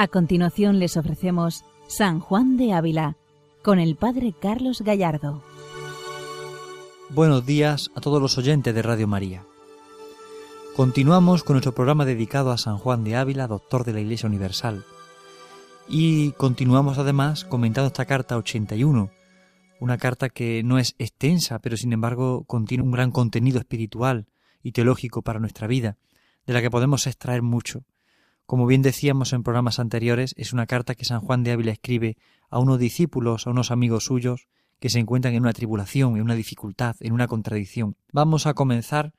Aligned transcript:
A 0.00 0.08
continuación 0.08 0.78
les 0.78 0.96
ofrecemos 0.96 1.62
San 1.86 2.20
Juan 2.20 2.56
de 2.56 2.72
Ávila 2.72 3.18
con 3.62 3.78
el 3.78 3.96
Padre 3.96 4.32
Carlos 4.32 4.80
Gallardo. 4.80 5.42
Buenos 7.10 7.44
días 7.44 7.90
a 7.94 8.00
todos 8.00 8.18
los 8.22 8.38
oyentes 8.38 8.74
de 8.74 8.80
Radio 8.80 9.06
María. 9.06 9.44
Continuamos 10.74 11.44
con 11.44 11.52
nuestro 11.52 11.74
programa 11.74 12.06
dedicado 12.06 12.50
a 12.50 12.56
San 12.56 12.78
Juan 12.78 13.04
de 13.04 13.16
Ávila, 13.16 13.46
doctor 13.46 13.84
de 13.84 13.92
la 13.92 14.00
Iglesia 14.00 14.26
Universal. 14.26 14.86
Y 15.86 16.32
continuamos 16.32 16.96
además 16.96 17.44
comentando 17.44 17.88
esta 17.88 18.06
carta 18.06 18.38
81, 18.38 19.10
una 19.80 19.98
carta 19.98 20.30
que 20.30 20.62
no 20.62 20.78
es 20.78 20.94
extensa, 20.98 21.58
pero 21.58 21.76
sin 21.76 21.92
embargo 21.92 22.44
contiene 22.44 22.84
un 22.84 22.92
gran 22.92 23.10
contenido 23.10 23.58
espiritual 23.58 24.28
y 24.62 24.72
teológico 24.72 25.20
para 25.20 25.40
nuestra 25.40 25.66
vida, 25.66 25.98
de 26.46 26.54
la 26.54 26.62
que 26.62 26.70
podemos 26.70 27.06
extraer 27.06 27.42
mucho. 27.42 27.84
Como 28.50 28.66
bien 28.66 28.82
decíamos 28.82 29.32
en 29.32 29.44
programas 29.44 29.78
anteriores, 29.78 30.34
es 30.36 30.52
una 30.52 30.66
carta 30.66 30.96
que 30.96 31.04
San 31.04 31.20
Juan 31.20 31.44
de 31.44 31.52
Ávila 31.52 31.70
escribe 31.70 32.16
a 32.48 32.58
unos 32.58 32.80
discípulos, 32.80 33.46
a 33.46 33.50
unos 33.50 33.70
amigos 33.70 34.06
suyos, 34.06 34.48
que 34.80 34.90
se 34.90 34.98
encuentran 34.98 35.34
en 35.34 35.42
una 35.42 35.52
tribulación, 35.52 36.16
en 36.16 36.22
una 36.22 36.34
dificultad, 36.34 36.96
en 36.98 37.12
una 37.12 37.28
contradicción. 37.28 37.94
Vamos 38.10 38.48
a 38.48 38.54
comenzar 38.54 39.12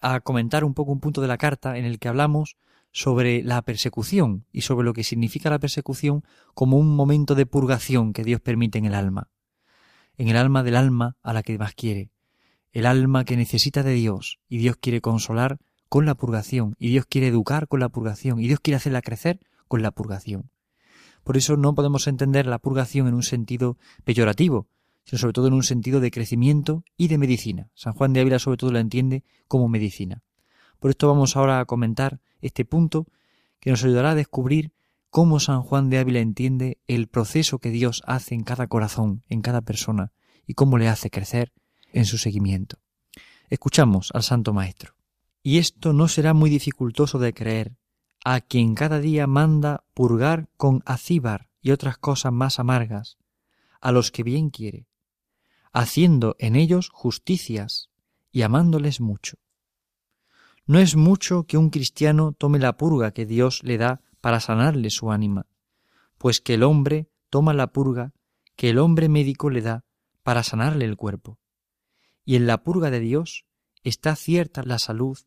a 0.00 0.20
comentar 0.20 0.62
un 0.62 0.74
poco 0.74 0.92
un 0.92 1.00
punto 1.00 1.20
de 1.20 1.26
la 1.26 1.38
carta 1.38 1.76
en 1.76 1.84
el 1.84 1.98
que 1.98 2.06
hablamos 2.06 2.56
sobre 2.92 3.42
la 3.42 3.62
persecución 3.62 4.46
y 4.52 4.60
sobre 4.60 4.84
lo 4.84 4.92
que 4.92 5.02
significa 5.02 5.50
la 5.50 5.58
persecución 5.58 6.22
como 6.54 6.76
un 6.76 6.94
momento 6.94 7.34
de 7.34 7.46
purgación 7.46 8.12
que 8.12 8.22
Dios 8.22 8.40
permite 8.40 8.78
en 8.78 8.84
el 8.84 8.94
alma, 8.94 9.28
en 10.16 10.28
el 10.28 10.36
alma 10.36 10.62
del 10.62 10.76
alma 10.76 11.16
a 11.24 11.32
la 11.32 11.42
que 11.42 11.58
más 11.58 11.74
quiere, 11.74 12.12
el 12.70 12.86
alma 12.86 13.24
que 13.24 13.36
necesita 13.36 13.82
de 13.82 13.94
Dios 13.94 14.38
y 14.48 14.58
Dios 14.58 14.76
quiere 14.76 15.00
consolar 15.00 15.58
con 15.92 16.06
la 16.06 16.14
purgación, 16.14 16.74
y 16.78 16.88
Dios 16.88 17.04
quiere 17.04 17.26
educar 17.26 17.68
con 17.68 17.78
la 17.78 17.90
purgación, 17.90 18.40
y 18.40 18.46
Dios 18.46 18.60
quiere 18.60 18.76
hacerla 18.76 19.02
crecer 19.02 19.40
con 19.68 19.82
la 19.82 19.90
purgación. 19.90 20.48
Por 21.22 21.36
eso 21.36 21.58
no 21.58 21.74
podemos 21.74 22.06
entender 22.06 22.46
la 22.46 22.58
purgación 22.58 23.08
en 23.08 23.14
un 23.14 23.22
sentido 23.22 23.76
peyorativo, 24.02 24.68
sino 25.04 25.18
sobre 25.18 25.34
todo 25.34 25.48
en 25.48 25.52
un 25.52 25.64
sentido 25.64 26.00
de 26.00 26.10
crecimiento 26.10 26.82
y 26.96 27.08
de 27.08 27.18
medicina. 27.18 27.68
San 27.74 27.92
Juan 27.92 28.14
de 28.14 28.20
Ávila 28.20 28.38
sobre 28.38 28.56
todo 28.56 28.72
la 28.72 28.80
entiende 28.80 29.22
como 29.48 29.68
medicina. 29.68 30.22
Por 30.78 30.92
esto 30.92 31.08
vamos 31.08 31.36
ahora 31.36 31.60
a 31.60 31.66
comentar 31.66 32.20
este 32.40 32.64
punto 32.64 33.06
que 33.60 33.68
nos 33.68 33.84
ayudará 33.84 34.12
a 34.12 34.14
descubrir 34.14 34.72
cómo 35.10 35.40
San 35.40 35.60
Juan 35.60 35.90
de 35.90 35.98
Ávila 35.98 36.20
entiende 36.20 36.78
el 36.86 37.06
proceso 37.06 37.58
que 37.58 37.68
Dios 37.68 38.02
hace 38.06 38.34
en 38.34 38.44
cada 38.44 38.66
corazón, 38.66 39.24
en 39.28 39.42
cada 39.42 39.60
persona, 39.60 40.10
y 40.46 40.54
cómo 40.54 40.78
le 40.78 40.88
hace 40.88 41.10
crecer 41.10 41.52
en 41.92 42.06
su 42.06 42.16
seguimiento. 42.16 42.78
Escuchamos 43.50 44.08
al 44.14 44.22
Santo 44.22 44.54
Maestro. 44.54 44.94
Y 45.42 45.58
esto 45.58 45.92
no 45.92 46.08
será 46.08 46.34
muy 46.34 46.50
dificultoso 46.50 47.18
de 47.18 47.34
creer, 47.34 47.76
a 48.24 48.40
quien 48.40 48.74
cada 48.74 49.00
día 49.00 49.26
manda 49.26 49.84
purgar 49.94 50.48
con 50.56 50.82
acíbar 50.86 51.48
y 51.60 51.72
otras 51.72 51.98
cosas 51.98 52.32
más 52.32 52.60
amargas, 52.60 53.18
a 53.80 53.90
los 53.90 54.12
que 54.12 54.22
bien 54.22 54.50
quiere, 54.50 54.86
haciendo 55.72 56.36
en 56.38 56.54
ellos 56.54 56.90
justicias 56.92 57.90
y 58.30 58.42
amándoles 58.42 59.00
mucho. 59.00 59.38
No 60.64 60.78
es 60.78 60.94
mucho 60.94 61.44
que 61.44 61.58
un 61.58 61.70
cristiano 61.70 62.32
tome 62.32 62.60
la 62.60 62.76
purga 62.76 63.10
que 63.10 63.26
Dios 63.26 63.64
le 63.64 63.78
da 63.78 64.00
para 64.20 64.38
sanarle 64.38 64.90
su 64.90 65.10
ánima, 65.10 65.46
pues 66.18 66.40
que 66.40 66.54
el 66.54 66.62
hombre 66.62 67.10
toma 67.30 67.52
la 67.52 67.72
purga 67.72 68.12
que 68.54 68.70
el 68.70 68.78
hombre 68.78 69.08
médico 69.08 69.50
le 69.50 69.60
da 69.60 69.84
para 70.22 70.44
sanarle 70.44 70.84
el 70.84 70.96
cuerpo. 70.96 71.40
Y 72.24 72.36
en 72.36 72.46
la 72.46 72.62
purga 72.62 72.90
de 72.90 73.00
Dios 73.00 73.44
está 73.82 74.14
cierta 74.14 74.62
la 74.62 74.78
salud 74.78 75.18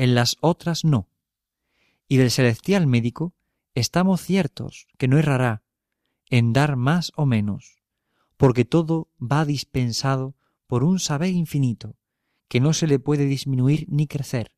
en 0.00 0.14
las 0.14 0.38
otras 0.40 0.82
no. 0.82 1.10
Y 2.08 2.16
del 2.16 2.30
celestial 2.30 2.86
médico 2.86 3.34
estamos 3.74 4.22
ciertos 4.22 4.88
que 4.96 5.08
no 5.08 5.18
errará 5.18 5.62
en 6.30 6.54
dar 6.54 6.76
más 6.76 7.12
o 7.16 7.26
menos, 7.26 7.82
porque 8.38 8.64
todo 8.64 9.08
va 9.20 9.44
dispensado 9.44 10.34
por 10.66 10.84
un 10.84 11.00
saber 11.00 11.32
infinito, 11.32 11.96
que 12.48 12.60
no 12.60 12.72
se 12.72 12.86
le 12.86 12.98
puede 12.98 13.26
disminuir 13.26 13.84
ni 13.90 14.06
crecer, 14.06 14.52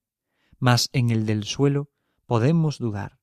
mas 0.60 0.88
en 0.92 1.10
el 1.10 1.26
del 1.26 1.42
suelo 1.42 1.91
podemos 2.26 2.78
dudar. 2.78 3.19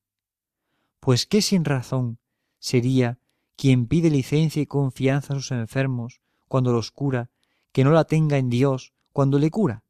Pues 1.00 1.24
qué 1.24 1.40
sin 1.40 1.64
razón 1.64 2.18
sería 2.58 3.18
quien 3.56 3.86
pide 3.86 4.10
licencia 4.10 4.60
y 4.60 4.66
confianza 4.66 5.32
a 5.32 5.36
sus 5.36 5.52
enfermos 5.52 6.20
cuando 6.48 6.70
los 6.74 6.90
cura, 6.90 7.30
que 7.72 7.82
no 7.82 7.92
la 7.92 8.04
tenga 8.04 8.36
en 8.36 8.50
Dios 8.50 8.92
cuando 9.14 9.38
le 9.38 9.50
cura. 9.50 9.84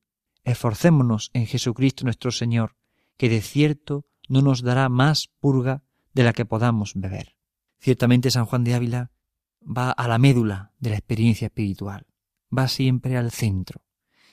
Esforcémonos 0.50 1.30
en 1.32 1.46
Jesucristo 1.46 2.02
nuestro 2.02 2.32
Señor, 2.32 2.74
que 3.16 3.28
de 3.28 3.40
cierto 3.40 4.04
no 4.28 4.42
nos 4.42 4.62
dará 4.62 4.88
más 4.88 5.30
purga 5.38 5.84
de 6.12 6.24
la 6.24 6.32
que 6.32 6.44
podamos 6.44 6.94
beber. 6.96 7.36
Ciertamente 7.78 8.32
San 8.32 8.46
Juan 8.46 8.64
de 8.64 8.74
Ávila 8.74 9.12
va 9.62 9.92
a 9.92 10.08
la 10.08 10.18
médula 10.18 10.72
de 10.80 10.90
la 10.90 10.96
experiencia 10.96 11.46
espiritual, 11.46 12.06
va 12.56 12.66
siempre 12.66 13.16
al 13.16 13.30
centro 13.30 13.82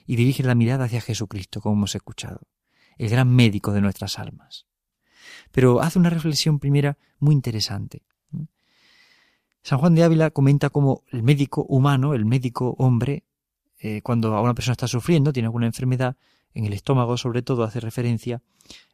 y 0.08 0.16
dirige 0.16 0.42
la 0.42 0.56
mirada 0.56 0.86
hacia 0.86 1.02
Jesucristo, 1.02 1.62
como 1.62 1.76
hemos 1.76 1.94
escuchado, 1.94 2.48
el 2.98 3.10
gran 3.10 3.30
médico 3.30 3.72
de 3.72 3.82
nuestras 3.82 4.18
almas. 4.18 4.66
Pero 5.52 5.82
hace 5.82 6.00
una 6.00 6.10
reflexión 6.10 6.58
primera 6.58 6.98
muy 7.20 7.36
interesante. 7.36 8.08
San 9.62 9.78
Juan 9.78 9.94
de 9.94 10.04
Ávila 10.04 10.32
comenta 10.32 10.72
cómo 10.72 11.04
el 11.12 11.22
médico 11.22 11.64
humano, 11.70 12.16
el 12.16 12.26
médico 12.26 12.76
hombre, 12.80 13.27
eh, 13.80 14.02
cuando 14.02 14.42
una 14.42 14.54
persona 14.54 14.74
está 14.74 14.88
sufriendo, 14.88 15.32
tiene 15.32 15.48
alguna 15.48 15.68
enfermedad, 15.68 16.18
en 16.54 16.66
el 16.66 16.74
estómago 16.74 17.18
sobre 17.18 17.42
todo 17.42 17.64
hace 17.64 17.80
referencia, 17.80 18.42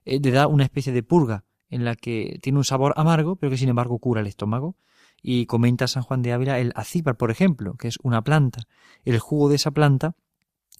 eh, 0.05 0.19
le 0.21 0.31
da 0.31 0.47
una 0.47 0.63
especie 0.63 0.91
de 0.91 1.03
purga 1.03 1.45
en 1.69 1.85
la 1.85 1.95
que 1.95 2.39
tiene 2.41 2.57
un 2.57 2.65
sabor 2.65 2.93
amargo, 2.97 3.35
pero 3.35 3.49
que 3.49 3.57
sin 3.57 3.69
embargo 3.69 3.97
cura 3.99 4.21
el 4.21 4.27
estómago. 4.27 4.75
Y 5.21 5.45
comenta 5.45 5.87
San 5.87 6.03
Juan 6.03 6.21
de 6.21 6.33
Ávila 6.33 6.59
el 6.59 6.73
acíbar, 6.75 7.15
por 7.15 7.31
ejemplo, 7.31 7.75
que 7.75 7.87
es 7.87 7.97
una 8.03 8.21
planta. 8.21 8.67
El 9.05 9.19
jugo 9.19 9.47
de 9.47 9.55
esa 9.55 9.71
planta 9.71 10.15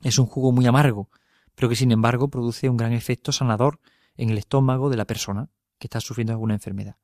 es 0.02 0.20
un 0.20 0.26
jugo 0.26 0.52
muy 0.52 0.68
amargo, 0.68 1.10
pero 1.56 1.70
que 1.70 1.78
sin 1.78 1.92
embargo 1.92 2.28
produce 2.28 2.70
un 2.70 2.76
gran 2.76 2.92
efecto 2.92 3.32
sanador 3.32 3.80
en 4.18 4.30
el 4.30 4.38
estómago 4.38 4.90
de 4.90 4.98
la 4.98 5.06
persona 5.06 5.50
que 5.80 5.88
está 5.88 6.02
sufriendo 6.02 6.34
alguna 6.34 6.54
enfermedad. 6.56 6.98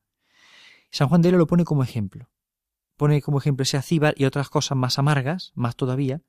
San 0.90 1.08
Juan 1.08 1.22
de 1.22 1.28
Ávila 1.28 1.38
lo 1.38 1.46
pone 1.46 1.64
como 1.64 1.82
ejemplo. 1.82 2.28
Pone 2.96 3.22
como 3.22 3.38
ejemplo 3.38 3.62
ese 3.62 3.78
acíbar 3.78 4.14
y 4.18 4.26
otras 4.26 4.50
cosas 4.50 4.76
más 4.76 4.98
amargas, 4.98 5.52
más 5.54 5.74
todavía, 5.74 6.20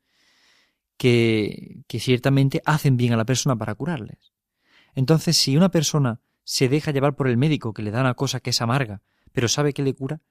que, 1.02 1.84
ciertamente 1.98 2.62
hacen 2.64 2.96
bien 2.96 3.12
a 3.12 3.18
la 3.18 3.26
persona 3.26 3.56
para 3.56 3.74
curarles. 3.74 4.34
Entonces, 4.94 5.36
si 5.36 5.58
una 5.58 5.72
persona 5.72 6.20
se 6.44 6.70
deja 6.70 6.92
llevar 6.92 7.16
por 7.16 7.28
el 7.28 7.38
médico 7.38 7.74
que 7.74 7.82
le 7.82 7.90
da 7.90 8.02
una 8.02 8.14
cosa 8.14 8.40
que 8.40 8.52
es 8.52 8.62
amarga, 8.62 9.02
pero 9.32 9.48
sabe 9.48 9.74
que 9.74 9.82
le 9.82 9.96
cura, 9.96 10.22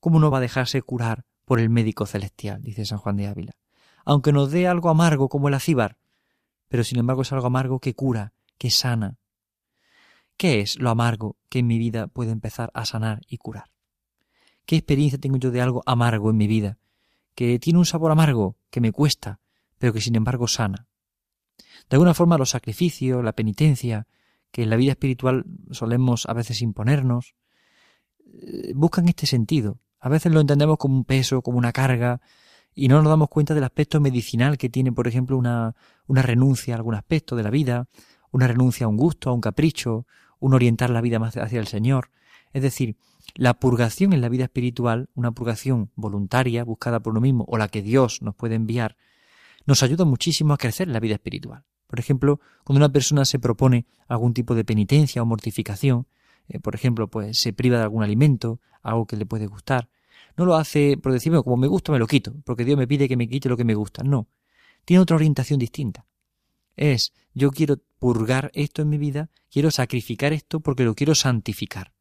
¿cómo 0.00 0.18
no 0.18 0.28
va 0.32 0.38
a 0.38 0.40
dejarse 0.40 0.82
curar 0.82 1.24
por 1.44 1.60
el 1.60 1.70
médico 1.70 2.04
celestial? 2.04 2.60
dice 2.62 2.84
San 2.84 2.98
Juan 2.98 3.16
de 3.16 3.28
Ávila. 3.28 3.52
Aunque 4.04 4.32
nos 4.32 4.50
dé 4.50 4.66
algo 4.66 4.88
amargo 4.90 5.28
como 5.28 5.46
el 5.46 5.54
acíbar, 5.54 5.98
pero 6.66 6.82
sin 6.82 6.98
embargo 6.98 7.22
es 7.22 7.30
algo 7.30 7.46
amargo 7.46 7.78
que 7.78 7.94
cura, 7.94 8.32
que 8.58 8.70
sana. 8.70 9.18
¿Qué 10.36 10.58
es 10.58 10.80
lo 10.80 10.90
amargo 10.90 11.36
que 11.48 11.60
en 11.60 11.68
mi 11.68 11.78
vida 11.78 12.08
puede 12.08 12.32
empezar 12.32 12.72
a 12.74 12.86
sanar 12.86 13.20
y 13.28 13.36
curar? 13.36 13.70
¿Qué 14.66 14.74
experiencia 14.74 15.20
tengo 15.20 15.36
yo 15.36 15.52
de 15.52 15.60
algo 15.60 15.84
amargo 15.86 16.30
en 16.30 16.38
mi 16.38 16.48
vida? 16.48 16.76
Que 17.36 17.60
tiene 17.60 17.78
un 17.78 17.86
sabor 17.86 18.10
amargo, 18.10 18.56
que 18.70 18.80
me 18.80 18.90
cuesta, 18.90 19.38
pero 19.78 19.92
que 19.92 20.00
sin 20.00 20.16
embargo 20.16 20.48
sana. 20.48 20.88
De 21.88 21.96
alguna 21.96 22.14
forma 22.14 22.38
los 22.38 22.50
sacrificios, 22.50 23.24
la 23.24 23.32
penitencia, 23.32 24.06
que 24.50 24.62
en 24.62 24.70
la 24.70 24.76
vida 24.76 24.92
espiritual 24.92 25.44
solemos 25.70 26.26
a 26.26 26.34
veces 26.34 26.62
imponernos, 26.62 27.34
eh, 28.24 28.72
buscan 28.74 29.08
este 29.08 29.26
sentido. 29.26 29.80
A 30.00 30.08
veces 30.08 30.32
lo 30.32 30.40
entendemos 30.40 30.78
como 30.78 30.96
un 30.96 31.04
peso, 31.04 31.42
como 31.42 31.58
una 31.58 31.72
carga, 31.72 32.20
y 32.74 32.88
no 32.88 33.02
nos 33.02 33.10
damos 33.10 33.28
cuenta 33.28 33.54
del 33.54 33.64
aspecto 33.64 34.00
medicinal 34.00 34.58
que 34.58 34.68
tiene, 34.68 34.92
por 34.92 35.08
ejemplo, 35.08 35.36
una, 35.36 35.74
una 36.06 36.22
renuncia 36.22 36.74
a 36.74 36.76
algún 36.76 36.94
aspecto 36.94 37.34
de 37.34 37.42
la 37.42 37.50
vida, 37.50 37.88
una 38.30 38.46
renuncia 38.46 38.86
a 38.86 38.88
un 38.88 38.96
gusto, 38.96 39.30
a 39.30 39.32
un 39.32 39.40
capricho, 39.40 40.06
un 40.38 40.54
orientar 40.54 40.90
la 40.90 41.00
vida 41.00 41.18
más 41.18 41.36
hacia 41.36 41.58
el 41.58 41.66
Señor. 41.66 42.10
Es 42.52 42.62
decir, 42.62 42.96
la 43.34 43.54
purgación 43.54 44.12
en 44.12 44.20
la 44.20 44.28
vida 44.28 44.44
espiritual, 44.44 45.10
una 45.14 45.32
purgación 45.32 45.90
voluntaria, 45.96 46.64
buscada 46.64 47.00
por 47.00 47.12
uno 47.12 47.20
mismo, 47.20 47.44
o 47.48 47.58
la 47.58 47.68
que 47.68 47.82
Dios 47.82 48.22
nos 48.22 48.34
puede 48.34 48.54
enviar, 48.54 48.96
nos 49.68 49.82
ayuda 49.82 50.06
muchísimo 50.06 50.54
a 50.54 50.56
crecer 50.56 50.88
en 50.88 50.94
la 50.94 51.00
vida 51.00 51.16
espiritual. 51.16 51.62
Por 51.86 52.00
ejemplo, 52.00 52.40
cuando 52.64 52.78
una 52.78 52.90
persona 52.90 53.26
se 53.26 53.38
propone 53.38 53.84
algún 54.06 54.32
tipo 54.32 54.54
de 54.54 54.64
penitencia 54.64 55.20
o 55.20 55.26
mortificación, 55.26 56.06
eh, 56.48 56.58
por 56.58 56.74
ejemplo, 56.74 57.08
pues 57.08 57.38
se 57.38 57.52
priva 57.52 57.76
de 57.76 57.82
algún 57.82 58.02
alimento, 58.02 58.62
algo 58.80 59.06
que 59.06 59.18
le 59.18 59.26
puede 59.26 59.46
gustar, 59.46 59.90
no 60.38 60.46
lo 60.46 60.56
hace 60.56 60.96
por 60.96 61.12
decirme 61.12 61.42
como 61.42 61.58
me 61.58 61.66
gusta 61.66 61.92
me 61.92 61.98
lo 61.98 62.06
quito, 62.06 62.34
porque 62.46 62.64
Dios 62.64 62.78
me 62.78 62.88
pide 62.88 63.08
que 63.08 63.18
me 63.18 63.28
quite 63.28 63.50
lo 63.50 63.58
que 63.58 63.64
me 63.64 63.74
gusta. 63.74 64.02
No, 64.02 64.28
tiene 64.86 65.02
otra 65.02 65.16
orientación 65.16 65.58
distinta. 65.58 66.06
Es, 66.74 67.12
yo 67.34 67.50
quiero 67.50 67.76
purgar 67.98 68.50
esto 68.54 68.80
en 68.80 68.88
mi 68.88 68.96
vida, 68.96 69.28
quiero 69.50 69.70
sacrificar 69.70 70.32
esto 70.32 70.60
porque 70.60 70.84
lo 70.84 70.94
quiero 70.94 71.14
santificar, 71.14 71.92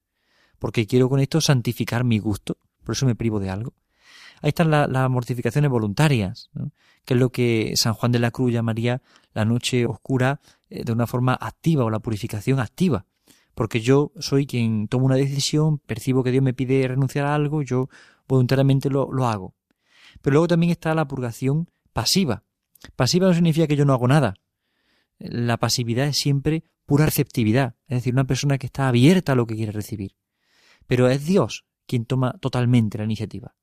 porque 0.58 0.88
quiero 0.88 1.10
con 1.10 1.20
esto 1.20 1.42
santificar 1.42 2.06
mi 2.06 2.20
gusto, 2.20 2.60
por 2.86 2.96
eso 2.96 3.06
me 3.06 3.16
privo 3.16 3.42
de 3.42 3.50
algo. 3.50 3.74
Ahí 4.42 4.50
están 4.50 4.70
las 4.70 5.10
mortificaciones 5.10 5.70
voluntarias, 5.70 6.50
que 7.06 7.14
es 7.14 7.20
lo 7.20 7.32
que 7.32 7.74
San 7.76 7.94
Juan 7.94 8.12
de 8.12 8.20
la 8.20 8.32
Cruz 8.32 8.52
llamaría 8.52 9.02
la 9.34 9.46
noche 9.46 9.86
oscura 9.86 10.40
eh, 10.70 10.84
de 10.84 10.92
una 10.92 11.08
forma 11.08 11.34
activa 11.34 11.86
o 11.86 11.90
la 11.90 12.00
purificación 12.00 12.60
activa, 12.60 13.06
porque 13.56 13.82
yo 13.82 14.12
soy 14.20 14.46
quien 14.46 14.88
toma 14.88 15.06
una 15.06 15.16
decisión, 15.16 15.80
percibo 15.80 16.24
que 16.24 16.32
Dios 16.32 16.44
me 16.44 16.54
pide 16.54 16.88
renunciar 16.88 17.26
a 17.26 17.36
algo, 17.36 17.62
yo 17.62 17.90
voluntariamente 18.28 18.90
lo, 18.90 19.12
lo 19.12 19.26
hago. 19.26 19.56
Pero 20.22 20.36
luego 20.36 20.48
también 20.48 20.72
está 20.72 20.94
la 20.94 21.08
purgación 21.08 21.70
pasiva. 21.94 22.44
Pasiva 22.96 23.28
no 23.28 23.34
significa 23.34 23.68
que 23.68 23.76
yo 23.76 23.86
no 23.86 23.94
hago 23.94 24.08
nada. 24.08 24.36
La 25.18 25.58
pasividad 25.58 26.08
es 26.08 26.18
siempre 26.18 26.64
pura 26.86 27.06
receptividad, 27.06 27.76
es 27.88 27.98
decir, 27.98 28.14
una 28.14 28.26
persona 28.26 28.58
que 28.58 28.68
está 28.68 28.88
abierta 28.88 29.32
a 29.32 29.36
lo 29.36 29.48
que 29.48 29.56
quiere 29.56 29.72
recibir. 29.72 30.16
Pero 30.86 31.10
es 31.10 31.26
Dios 31.26 31.66
quien 31.86 32.06
toma 32.06 32.34
totalmente 32.40 32.98
la 32.98 33.04
iniciativa. 33.04 33.56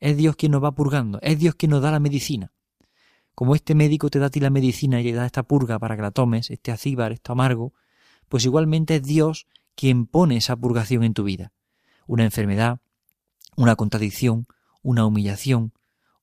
Es 0.00 0.16
Dios 0.16 0.36
quien 0.36 0.52
nos 0.52 0.62
va 0.62 0.72
purgando, 0.72 1.18
es 1.22 1.38
Dios 1.38 1.54
quien 1.54 1.70
nos 1.70 1.82
da 1.82 1.90
la 1.90 2.00
medicina. 2.00 2.52
Como 3.34 3.54
este 3.54 3.74
médico 3.74 4.10
te 4.10 4.18
da 4.18 4.26
a 4.26 4.30
ti 4.30 4.40
la 4.40 4.50
medicina 4.50 5.00
y 5.00 5.04
te 5.04 5.12
da 5.12 5.26
esta 5.26 5.42
purga 5.42 5.78
para 5.78 5.96
que 5.96 6.02
la 6.02 6.10
tomes, 6.10 6.50
este 6.50 6.72
acíbar, 6.72 7.12
esto 7.12 7.32
amargo, 7.32 7.72
pues 8.28 8.44
igualmente 8.44 8.96
es 8.96 9.02
Dios 9.02 9.46
quien 9.74 10.06
pone 10.06 10.36
esa 10.36 10.56
purgación 10.56 11.04
en 11.04 11.14
tu 11.14 11.24
vida. 11.24 11.52
Una 12.06 12.24
enfermedad, 12.24 12.80
una 13.56 13.76
contradicción, 13.76 14.46
una 14.82 15.06
humillación, 15.06 15.72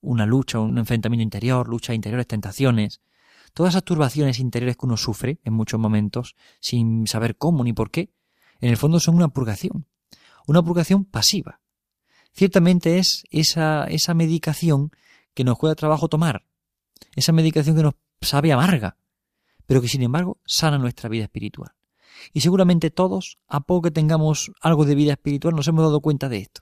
una 0.02 0.26
lucha, 0.26 0.60
un 0.60 0.78
enfrentamiento 0.78 1.24
interior, 1.24 1.68
lucha 1.68 1.94
interiores, 1.94 2.28
tentaciones, 2.28 3.02
todas 3.54 3.74
esas 3.74 3.84
turbaciones 3.84 4.40
interiores 4.40 4.78
que 4.78 4.86
uno 4.86 4.98
sufre 4.98 5.40
en 5.44 5.54
muchos 5.54 5.80
momentos 5.80 6.36
sin 6.60 7.08
saber 7.08 7.38
cómo 7.38 7.64
ni 7.64 7.74
por 7.74 7.92
qué, 7.92 8.12
en 8.60 8.70
el 8.70 8.78
fondo 8.78 9.00
son 9.00 9.16
una 9.16 9.30
purgación, 9.30 9.86
una 10.48 10.62
purgación 10.62 11.06
pasiva. 11.06 11.60
Ciertamente 12.36 13.00
es 13.00 13.24
esa, 13.32 13.86
esa 13.86 14.14
medicación 14.14 14.92
que 15.34 15.46
nos 15.46 15.58
cuesta 15.58 15.76
trabajo 15.76 16.10
tomar, 16.10 16.46
esa 17.16 17.32
medicación 17.32 17.76
que 17.76 17.84
nos 17.84 17.94
sabe 18.22 18.52
amarga, 18.52 18.98
pero 19.66 19.82
que 19.82 19.88
sin 19.88 20.04
embargo 20.04 20.40
sana 20.46 20.78
nuestra 20.78 21.08
vida 21.10 21.24
espiritual. 21.24 21.72
Y 22.34 22.42
seguramente 22.42 22.92
todos, 22.92 23.38
a 23.48 23.62
poco 23.62 23.84
que 23.84 23.92
tengamos 23.92 24.52
algo 24.62 24.86
de 24.86 24.96
vida 24.96 25.14
espiritual, 25.14 25.56
nos 25.56 25.68
hemos 25.68 25.84
dado 25.84 26.02
cuenta 26.02 26.28
de 26.28 26.40
esto. 26.40 26.62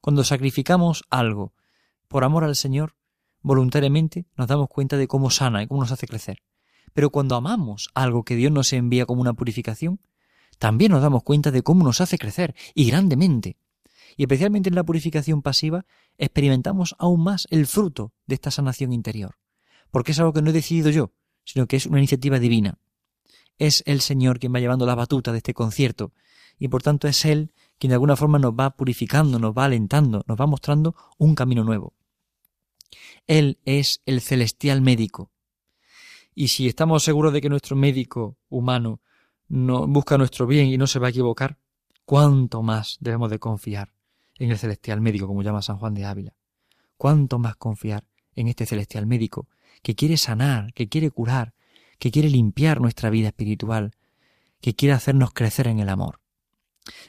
Cuando 0.00 0.24
sacrificamos 0.24 1.04
algo 1.10 1.54
por 2.08 2.24
amor 2.24 2.44
al 2.44 2.56
Señor, 2.56 2.94
voluntariamente 3.42 4.26
nos 4.36 4.46
damos 4.46 4.68
cuenta 4.68 4.96
de 4.96 5.08
cómo 5.08 5.30
sana 5.30 5.62
y 5.62 5.66
cómo 5.66 5.80
nos 5.80 5.92
hace 5.92 6.06
crecer. 6.06 6.38
Pero 6.92 7.10
cuando 7.10 7.36
amamos 7.36 7.90
algo 7.94 8.24
que 8.24 8.36
Dios 8.36 8.52
nos 8.52 8.72
envía 8.72 9.06
como 9.06 9.20
una 9.20 9.34
purificación, 9.34 10.00
también 10.58 10.92
nos 10.92 11.02
damos 11.02 11.22
cuenta 11.22 11.50
de 11.50 11.62
cómo 11.62 11.84
nos 11.84 12.00
hace 12.00 12.18
crecer, 12.18 12.54
y 12.74 12.90
grandemente. 12.90 13.56
Y 14.16 14.24
especialmente 14.24 14.68
en 14.68 14.74
la 14.74 14.84
purificación 14.84 15.42
pasiva, 15.42 15.86
experimentamos 16.18 16.94
aún 16.98 17.22
más 17.22 17.46
el 17.50 17.66
fruto 17.66 18.12
de 18.26 18.34
esta 18.34 18.50
sanación 18.50 18.92
interior. 18.92 19.38
Porque 19.90 20.12
es 20.12 20.18
algo 20.18 20.32
que 20.32 20.42
no 20.42 20.50
he 20.50 20.54
decidido 20.54 20.90
yo, 20.90 21.12
sino 21.44 21.66
que 21.66 21.76
es 21.76 21.86
una 21.86 21.98
iniciativa 21.98 22.38
divina. 22.38 22.78
Es 23.58 23.82
el 23.86 24.00
Señor 24.00 24.38
quien 24.38 24.54
va 24.54 24.60
llevando 24.60 24.86
la 24.86 24.94
batuta 24.94 25.32
de 25.32 25.38
este 25.38 25.54
concierto, 25.54 26.12
y 26.58 26.68
por 26.68 26.82
tanto 26.82 27.08
es 27.08 27.24
Él 27.24 27.52
quien 27.78 27.88
de 27.88 27.94
alguna 27.94 28.16
forma 28.16 28.38
nos 28.38 28.52
va 28.52 28.76
purificando, 28.76 29.38
nos 29.38 29.56
va 29.56 29.64
alentando, 29.64 30.22
nos 30.26 30.38
va 30.38 30.46
mostrando 30.46 30.94
un 31.18 31.34
camino 31.34 31.64
nuevo. 31.64 31.94
Él 33.26 33.58
es 33.64 34.02
el 34.06 34.20
celestial 34.20 34.82
médico. 34.82 35.30
Y 36.34 36.48
si 36.48 36.68
estamos 36.68 37.02
seguros 37.02 37.32
de 37.32 37.40
que 37.40 37.48
nuestro 37.48 37.76
médico 37.76 38.36
humano 38.48 39.00
no 39.48 39.86
busca 39.86 40.18
nuestro 40.18 40.46
bien 40.46 40.66
y 40.66 40.76
no 40.76 40.86
se 40.86 40.98
va 40.98 41.08
a 41.08 41.10
equivocar, 41.10 41.58
cuánto 42.04 42.62
más 42.62 42.98
debemos 43.00 43.30
de 43.30 43.38
confiar 43.38 43.92
en 44.40 44.50
el 44.50 44.58
celestial 44.58 45.00
médico, 45.00 45.26
como 45.26 45.42
llama 45.42 45.62
San 45.62 45.76
Juan 45.78 45.94
de 45.94 46.04
Ávila. 46.04 46.34
Cuánto 46.96 47.38
más 47.38 47.56
confiar 47.56 48.04
en 48.34 48.48
este 48.48 48.66
celestial 48.66 49.06
médico 49.06 49.48
que 49.82 49.94
quiere 49.94 50.16
sanar, 50.16 50.72
que 50.72 50.88
quiere 50.88 51.10
curar, 51.10 51.54
que 51.98 52.10
quiere 52.10 52.30
limpiar 52.30 52.80
nuestra 52.80 53.10
vida 53.10 53.28
espiritual, 53.28 53.92
que 54.60 54.74
quiere 54.74 54.94
hacernos 54.94 55.32
crecer 55.32 55.66
en 55.68 55.78
el 55.78 55.88
amor. 55.88 56.20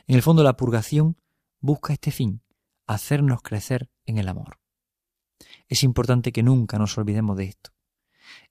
En 0.07 0.15
el 0.15 0.21
fondo 0.21 0.43
la 0.43 0.57
purgación 0.57 1.17
busca 1.61 1.93
este 1.93 2.11
fin, 2.11 2.41
hacernos 2.85 3.41
crecer 3.41 3.89
en 4.05 4.17
el 4.17 4.27
amor. 4.27 4.59
Es 5.67 5.83
importante 5.83 6.33
que 6.33 6.43
nunca 6.43 6.77
nos 6.77 6.97
olvidemos 6.97 7.37
de 7.37 7.45
esto. 7.45 7.71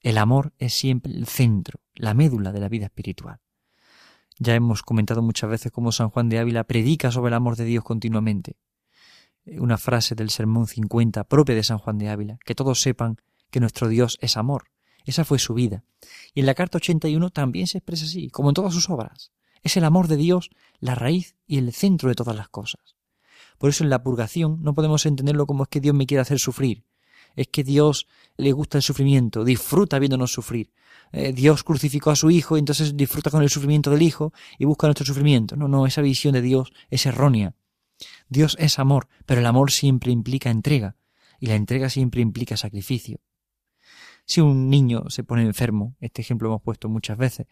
El 0.01 0.17
amor 0.17 0.55
es 0.59 0.73
siempre 0.73 1.13
el 1.13 1.27
centro, 1.27 1.81
la 1.95 2.15
médula 2.15 2.53
de 2.53 2.61
la 2.61 2.69
vida 2.69 2.87
espiritual. 2.87 3.41
Ya 4.39 4.55
hemos 4.55 4.83
comentado 4.83 5.21
muchas 5.21 5.51
veces 5.51 5.71
cómo 5.71 5.93
San 5.93 6.09
Juan 6.09 6.31
de 6.31 6.39
Ávila 6.39 6.65
predica 6.65 7.11
sobre 7.11 7.29
el 7.29 7.35
amor 7.35 7.57
de 7.57 7.67
Dios 7.67 7.85
continuamente. 7.85 8.57
Una 9.47 9.79
frase 9.79 10.15
del 10.15 10.31
Sermón 10.31 10.67
50 10.67 11.25
propia 11.25 11.55
de 11.55 11.65
San 11.65 11.79
Juan 11.79 11.99
de 11.99 12.09
Ávila, 12.09 12.39
que 12.45 12.55
todos 12.55 12.81
sepan 12.81 13.17
que 13.51 13.61
nuestro 13.61 13.89
Dios 13.89 14.19
es 14.21 14.37
amor. 14.37 14.65
Esa 15.05 15.25
fue 15.25 15.39
su 15.39 15.55
vida. 15.55 15.83
Y 16.35 16.41
en 16.41 16.47
la 16.47 16.55
carta 16.55 16.79
81 16.79 17.31
también 17.31 17.67
se 17.67 17.79
expresa 17.79 18.05
así, 18.05 18.29
como 18.29 18.51
en 18.51 18.55
todas 18.55 18.75
sus 18.75 18.91
obras. 18.91 19.33
Es 19.63 19.77
el 19.77 19.85
amor 19.85 20.09
de 20.09 20.17
Dios 20.17 20.51
la 20.79 20.95
raíz 20.95 21.37
y 21.47 21.59
el 21.59 21.73
centro 21.73 22.09
de 22.09 22.15
todas 22.15 22.37
las 22.37 22.49
cosas. 22.49 22.97
Por 23.59 23.71
eso 23.71 23.85
en 23.85 23.91
la 23.91 24.03
purgación 24.03 24.63
no 24.63 24.75
podemos 24.75 25.05
entenderlo 25.05 25.47
como 25.47 25.65
es 25.65 25.69
que 25.69 25.81
Dios 25.81 25.95
me 25.95 26.07
quiere 26.07 26.23
hacer 26.23 26.39
sufrir, 26.39 26.85
es 27.37 27.49
que 27.49 27.65
Dios 27.65 28.07
le 28.37 28.53
gusta 28.53 28.79
el 28.79 28.83
sufrimiento, 28.83 29.45
disfruta 29.45 29.99
viéndonos 29.99 30.33
sufrir. 30.33 30.73
Eh, 31.13 31.33
Dios 31.33 31.65
crucificó 31.65 32.11
a 32.11 32.17
su 32.17 32.31
Hijo 32.31 32.57
y 32.57 32.61
entonces 32.61 32.97
disfruta 32.97 33.31
con 33.31 33.43
el 33.43 33.51
sufrimiento 33.51 33.91
del 33.91 34.03
Hijo 34.03 34.33
y 34.59 34.65
busca 34.65 34.87
nuestro 34.87 35.05
sufrimiento. 35.05 35.57
No, 35.57 35.69
no, 35.69 35.87
esa 35.87 36.03
visión 36.03 36.35
de 36.35 36.43
Dios 36.43 36.73
es 36.89 37.07
errónea. 37.07 37.55
Dios 38.29 38.57
es 38.59 38.79
amor, 38.79 39.09
pero 39.27 39.41
el 39.41 39.47
amor 39.47 39.71
siempre 39.71 40.13
implica 40.13 40.51
entrega 40.51 40.97
y 41.39 41.47
la 41.47 41.55
entrega 41.55 41.89
siempre 41.89 42.21
implica 42.21 42.57
sacrificio. 42.57 43.21
Si 44.25 44.41
un 44.41 44.71
niño 44.71 45.09
se 45.09 45.25
pone 45.25 45.43
enfermo, 45.43 45.97
este 46.01 46.23
ejemplo 46.23 46.49
lo 46.49 46.55
hemos 46.55 46.63
puesto 46.63 46.89
muchas 46.89 47.19
veces, 47.19 47.47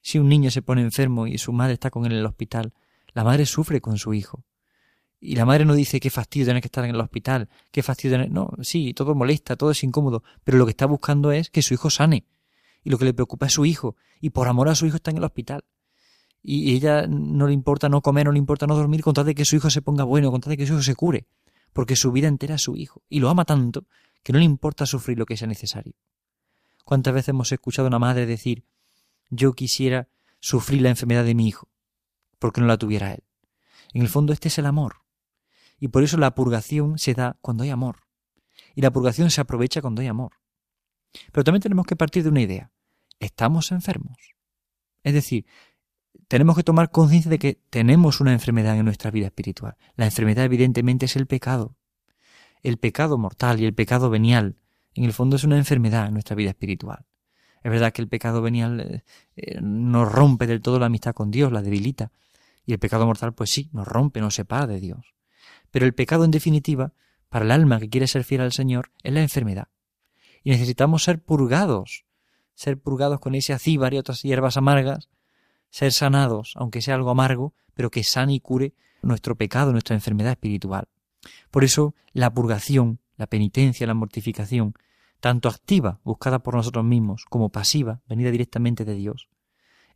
si 0.00 0.18
un 0.18 0.28
niño 0.28 0.50
se 0.50 0.62
pone 0.62 0.82
enfermo 0.82 1.26
y 1.26 1.38
su 1.38 1.52
madre 1.52 1.74
está 1.74 1.90
con 1.90 2.04
él 2.04 2.12
en 2.12 2.18
el 2.18 2.26
hospital, 2.26 2.74
la 3.12 3.24
madre 3.24 3.46
sufre 3.46 3.80
con 3.80 3.98
su 3.98 4.12
hijo. 4.12 4.44
Y 5.20 5.36
la 5.36 5.46
madre 5.46 5.64
no 5.64 5.74
dice 5.74 6.00
qué 6.00 6.10
fastidio 6.10 6.44
tener 6.44 6.60
que 6.60 6.66
estar 6.66 6.84
en 6.84 6.94
el 6.94 7.00
hospital, 7.00 7.48
qué 7.70 7.82
fastidio 7.82 8.16
tener... 8.16 8.30
No, 8.30 8.50
sí, 8.60 8.92
todo 8.92 9.14
molesta, 9.14 9.56
todo 9.56 9.70
es 9.70 9.82
incómodo, 9.82 10.22
pero 10.42 10.58
lo 10.58 10.66
que 10.66 10.72
está 10.72 10.84
buscando 10.84 11.32
es 11.32 11.48
que 11.48 11.62
su 11.62 11.72
hijo 11.72 11.88
sane. 11.88 12.26
Y 12.82 12.90
lo 12.90 12.98
que 12.98 13.06
le 13.06 13.14
preocupa 13.14 13.46
es 13.46 13.54
su 13.54 13.64
hijo. 13.64 13.96
Y 14.20 14.30
por 14.30 14.48
amor 14.48 14.68
a 14.68 14.74
su 14.74 14.84
hijo 14.84 14.96
está 14.96 15.10
en 15.10 15.16
el 15.16 15.24
hospital. 15.24 15.64
Y 16.46 16.74
ella 16.74 17.06
no 17.06 17.46
le 17.46 17.54
importa 17.54 17.88
no 17.88 18.02
comer, 18.02 18.26
no 18.26 18.32
le 18.32 18.38
importa 18.38 18.66
no 18.66 18.76
dormir, 18.76 19.02
con 19.02 19.14
tal 19.14 19.24
de 19.24 19.34
que 19.34 19.46
su 19.46 19.56
hijo 19.56 19.70
se 19.70 19.80
ponga 19.80 20.04
bueno, 20.04 20.30
con 20.30 20.42
tal 20.42 20.50
de 20.50 20.58
que 20.58 20.66
su 20.66 20.74
hijo 20.74 20.82
se 20.82 20.94
cure. 20.94 21.26
Porque 21.72 21.96
su 21.96 22.12
vida 22.12 22.28
entera 22.28 22.56
es 22.56 22.62
su 22.62 22.76
hijo. 22.76 23.02
Y 23.08 23.20
lo 23.20 23.30
ama 23.30 23.46
tanto 23.46 23.86
que 24.22 24.34
no 24.34 24.38
le 24.38 24.44
importa 24.44 24.84
sufrir 24.84 25.18
lo 25.18 25.24
que 25.24 25.38
sea 25.38 25.48
necesario. 25.48 25.94
¿Cuántas 26.84 27.14
veces 27.14 27.30
hemos 27.30 27.50
escuchado 27.50 27.86
a 27.86 27.88
una 27.88 27.98
madre 27.98 28.26
decir, 28.26 28.66
yo 29.30 29.54
quisiera 29.54 30.08
sufrir 30.38 30.82
la 30.82 30.90
enfermedad 30.90 31.24
de 31.24 31.34
mi 31.34 31.48
hijo, 31.48 31.70
porque 32.38 32.60
no 32.60 32.66
la 32.66 32.76
tuviera 32.76 33.14
él? 33.14 33.24
En 33.94 34.02
el 34.02 34.08
fondo 34.08 34.34
este 34.34 34.48
es 34.48 34.58
el 34.58 34.66
amor. 34.66 34.96
Y 35.80 35.88
por 35.88 36.02
eso 36.02 36.18
la 36.18 36.34
purgación 36.34 36.98
se 36.98 37.14
da 37.14 37.38
cuando 37.40 37.64
hay 37.64 37.70
amor. 37.70 38.00
Y 38.74 38.82
la 38.82 38.92
purgación 38.92 39.30
se 39.30 39.40
aprovecha 39.40 39.80
cuando 39.80 40.02
hay 40.02 40.08
amor. 40.08 40.32
Pero 41.32 41.42
también 41.42 41.62
tenemos 41.62 41.86
que 41.86 41.96
partir 41.96 42.22
de 42.22 42.28
una 42.28 42.42
idea. 42.42 42.70
Estamos 43.18 43.72
enfermos. 43.72 44.18
Es 45.02 45.14
decir, 45.14 45.46
tenemos 46.28 46.56
que 46.56 46.62
tomar 46.62 46.90
conciencia 46.90 47.30
de 47.30 47.38
que 47.38 47.60
tenemos 47.70 48.20
una 48.20 48.32
enfermedad 48.32 48.76
en 48.76 48.84
nuestra 48.84 49.10
vida 49.10 49.26
espiritual. 49.26 49.76
La 49.96 50.06
enfermedad 50.06 50.44
evidentemente 50.44 51.06
es 51.06 51.16
el 51.16 51.26
pecado. 51.26 51.76
El 52.62 52.78
pecado 52.78 53.18
mortal 53.18 53.60
y 53.60 53.66
el 53.66 53.74
pecado 53.74 54.10
venial, 54.10 54.56
en 54.94 55.04
el 55.04 55.12
fondo 55.12 55.36
es 55.36 55.44
una 55.44 55.58
enfermedad 55.58 56.06
en 56.06 56.14
nuestra 56.14 56.36
vida 56.36 56.50
espiritual. 56.50 57.06
Es 57.62 57.70
verdad 57.70 57.92
que 57.92 58.02
el 58.02 58.08
pecado 58.08 58.42
venial 58.42 58.80
eh, 58.80 59.04
eh, 59.36 59.58
nos 59.60 60.10
rompe 60.10 60.46
del 60.46 60.60
todo 60.60 60.78
la 60.78 60.86
amistad 60.86 61.14
con 61.14 61.30
Dios, 61.30 61.50
la 61.50 61.62
debilita. 61.62 62.12
Y 62.66 62.72
el 62.72 62.78
pecado 62.78 63.06
mortal, 63.06 63.34
pues 63.34 63.50
sí, 63.50 63.70
nos 63.72 63.86
rompe, 63.88 64.20
nos 64.20 64.34
separa 64.34 64.66
de 64.66 64.80
Dios. 64.80 65.14
Pero 65.70 65.86
el 65.86 65.94
pecado, 65.94 66.24
en 66.24 66.30
definitiva, 66.30 66.92
para 67.28 67.44
el 67.44 67.50
alma 67.50 67.80
que 67.80 67.88
quiere 67.88 68.06
ser 68.06 68.24
fiel 68.24 68.42
al 68.42 68.52
Señor, 68.52 68.92
es 69.02 69.12
la 69.12 69.22
enfermedad. 69.22 69.68
Y 70.42 70.50
necesitamos 70.50 71.04
ser 71.04 71.22
purgados, 71.22 72.04
ser 72.54 72.80
purgados 72.80 73.18
con 73.18 73.34
ese 73.34 73.52
acíbar 73.52 73.94
y 73.94 73.98
otras 73.98 74.22
hierbas 74.22 74.56
amargas, 74.56 75.08
ser 75.74 75.92
sanados, 75.92 76.52
aunque 76.54 76.80
sea 76.80 76.94
algo 76.94 77.10
amargo, 77.10 77.52
pero 77.74 77.90
que 77.90 78.04
sane 78.04 78.34
y 78.34 78.38
cure 78.38 78.74
nuestro 79.02 79.34
pecado, 79.34 79.72
nuestra 79.72 79.96
enfermedad 79.96 80.30
espiritual. 80.30 80.86
Por 81.50 81.64
eso, 81.64 81.96
la 82.12 82.32
purgación, 82.32 83.00
la 83.16 83.26
penitencia, 83.26 83.84
la 83.84 83.94
mortificación, 83.94 84.74
tanto 85.18 85.48
activa, 85.48 85.98
buscada 86.04 86.38
por 86.38 86.54
nosotros 86.54 86.84
mismos, 86.84 87.24
como 87.28 87.48
pasiva, 87.48 88.02
venida 88.06 88.30
directamente 88.30 88.84
de 88.84 88.94
Dios, 88.94 89.28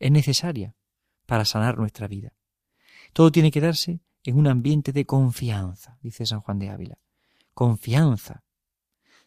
es 0.01 0.11
necesaria 0.11 0.75
para 1.27 1.45
sanar 1.45 1.79
nuestra 1.79 2.09
vida. 2.09 2.33
Todo 3.13 3.31
tiene 3.31 3.53
que 3.53 3.61
darse 3.61 4.01
en 4.25 4.37
un 4.37 4.49
ambiente 4.49 4.93
de 4.93 5.07
confianza, 5.07 5.97
dice 6.03 6.27
San 6.27 6.41
Juan 6.41 6.59
de 6.59 6.71
Ávila. 6.71 6.99
Confianza. 7.55 8.43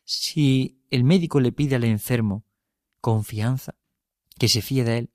Si 0.04 0.84
el 0.90 1.06
médico 1.06 1.40
le 1.40 1.54
pide 1.54 1.78
al 1.78 1.86
enfermo 1.86 2.44
confianza, 3.00 3.76
que 4.38 4.50
se 4.50 4.62
fíe 4.62 4.84
de 4.84 4.98
él, 4.98 5.12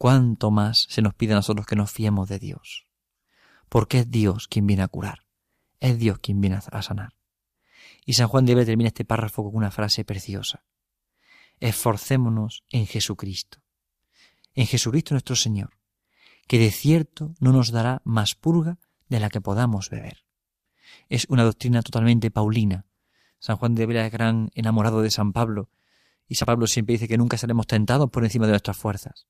cuánto 0.00 0.50
más 0.50 0.86
se 0.88 1.02
nos 1.02 1.12
pide 1.12 1.34
a 1.34 1.36
nosotros 1.36 1.66
que 1.66 1.76
nos 1.76 1.92
fiemos 1.92 2.26
de 2.26 2.38
Dios. 2.38 2.86
Porque 3.68 3.98
es 3.98 4.10
Dios 4.10 4.48
quien 4.48 4.66
viene 4.66 4.82
a 4.82 4.88
curar, 4.88 5.26
es 5.78 5.98
Dios 5.98 6.20
quien 6.20 6.40
viene 6.40 6.58
a 6.72 6.82
sanar. 6.82 7.12
Y 8.06 8.14
San 8.14 8.28
Juan 8.28 8.46
de 8.46 8.52
Ávila 8.52 8.64
termina 8.64 8.88
este 8.88 9.04
párrafo 9.04 9.44
con 9.44 9.56
una 9.56 9.70
frase 9.70 10.06
preciosa. 10.06 10.64
Esforcémonos 11.60 12.64
en 12.70 12.86
Jesucristo, 12.86 13.58
en 14.54 14.66
Jesucristo 14.66 15.12
nuestro 15.12 15.36
Señor, 15.36 15.76
que 16.46 16.58
de 16.58 16.70
cierto 16.70 17.34
no 17.38 17.52
nos 17.52 17.70
dará 17.70 18.00
más 18.06 18.34
purga 18.34 18.78
de 19.10 19.20
la 19.20 19.28
que 19.28 19.42
podamos 19.42 19.90
beber. 19.90 20.24
Es 21.10 21.26
una 21.28 21.44
doctrina 21.44 21.82
totalmente 21.82 22.30
paulina. 22.30 22.86
San 23.38 23.58
Juan 23.58 23.74
de 23.74 23.82
Ávila 23.82 24.06
es 24.06 24.12
gran 24.12 24.50
enamorado 24.54 25.02
de 25.02 25.10
San 25.10 25.34
Pablo, 25.34 25.68
y 26.26 26.36
San 26.36 26.46
Pablo 26.46 26.66
siempre 26.66 26.94
dice 26.94 27.06
que 27.06 27.18
nunca 27.18 27.36
seremos 27.36 27.66
tentados 27.66 28.08
por 28.08 28.24
encima 28.24 28.46
de 28.46 28.52
nuestras 28.52 28.78
fuerzas. 28.78 29.26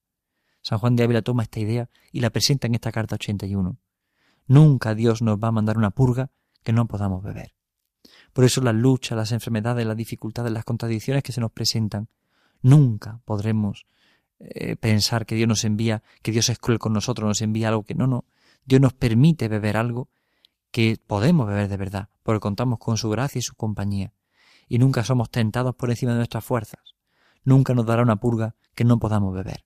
San 0.62 0.78
Juan 0.78 0.96
de 0.96 1.04
Ávila 1.04 1.22
toma 1.22 1.42
esta 1.42 1.60
idea 1.60 1.88
y 2.12 2.20
la 2.20 2.30
presenta 2.30 2.66
en 2.66 2.74
esta 2.74 2.92
carta 2.92 3.14
81. 3.14 3.78
Nunca 4.46 4.94
Dios 4.94 5.22
nos 5.22 5.38
va 5.38 5.48
a 5.48 5.52
mandar 5.52 5.78
una 5.78 5.90
purga 5.90 6.30
que 6.62 6.72
no 6.72 6.86
podamos 6.86 7.22
beber. 7.22 7.54
Por 8.32 8.44
eso 8.44 8.60
las 8.60 8.74
luchas, 8.74 9.16
las 9.16 9.32
enfermedades, 9.32 9.86
las 9.86 9.96
dificultades, 9.96 10.52
las 10.52 10.64
contradicciones 10.64 11.22
que 11.22 11.32
se 11.32 11.40
nos 11.40 11.50
presentan, 11.52 12.08
nunca 12.62 13.20
podremos 13.24 13.86
eh, 14.38 14.76
pensar 14.76 15.26
que 15.26 15.34
Dios 15.34 15.48
nos 15.48 15.64
envía, 15.64 16.02
que 16.22 16.32
Dios 16.32 16.48
es 16.48 16.58
cruel 16.58 16.78
con 16.78 16.92
nosotros, 16.92 17.26
nos 17.26 17.42
envía 17.42 17.68
algo 17.68 17.84
que 17.84 17.94
no, 17.94 18.06
no. 18.06 18.24
Dios 18.64 18.80
nos 18.80 18.92
permite 18.92 19.48
beber 19.48 19.76
algo 19.76 20.08
que 20.70 20.98
podemos 21.04 21.48
beber 21.48 21.68
de 21.68 21.76
verdad, 21.76 22.08
porque 22.22 22.40
contamos 22.40 22.78
con 22.78 22.96
su 22.96 23.10
gracia 23.10 23.38
y 23.38 23.42
su 23.42 23.54
compañía. 23.54 24.12
Y 24.68 24.78
nunca 24.78 25.04
somos 25.04 25.30
tentados 25.30 25.74
por 25.74 25.90
encima 25.90 26.12
de 26.12 26.18
nuestras 26.18 26.44
fuerzas. 26.44 26.80
Nunca 27.42 27.74
nos 27.74 27.86
dará 27.86 28.02
una 28.02 28.16
purga 28.16 28.54
que 28.74 28.84
no 28.84 28.98
podamos 28.98 29.34
beber. 29.34 29.64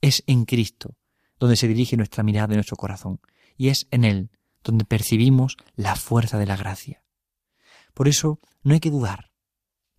Es 0.00 0.22
en 0.26 0.44
Cristo 0.44 0.96
donde 1.38 1.56
se 1.56 1.66
dirige 1.66 1.96
nuestra 1.96 2.22
mirada 2.22 2.52
y 2.52 2.56
nuestro 2.56 2.76
corazón, 2.76 3.20
y 3.56 3.68
es 3.68 3.88
en 3.90 4.04
Él 4.04 4.30
donde 4.62 4.84
percibimos 4.84 5.56
la 5.74 5.96
fuerza 5.96 6.38
de 6.38 6.46
la 6.46 6.56
gracia. 6.56 7.02
Por 7.94 8.08
eso 8.08 8.40
no 8.62 8.74
hay 8.74 8.80
que 8.80 8.90
dudar 8.90 9.32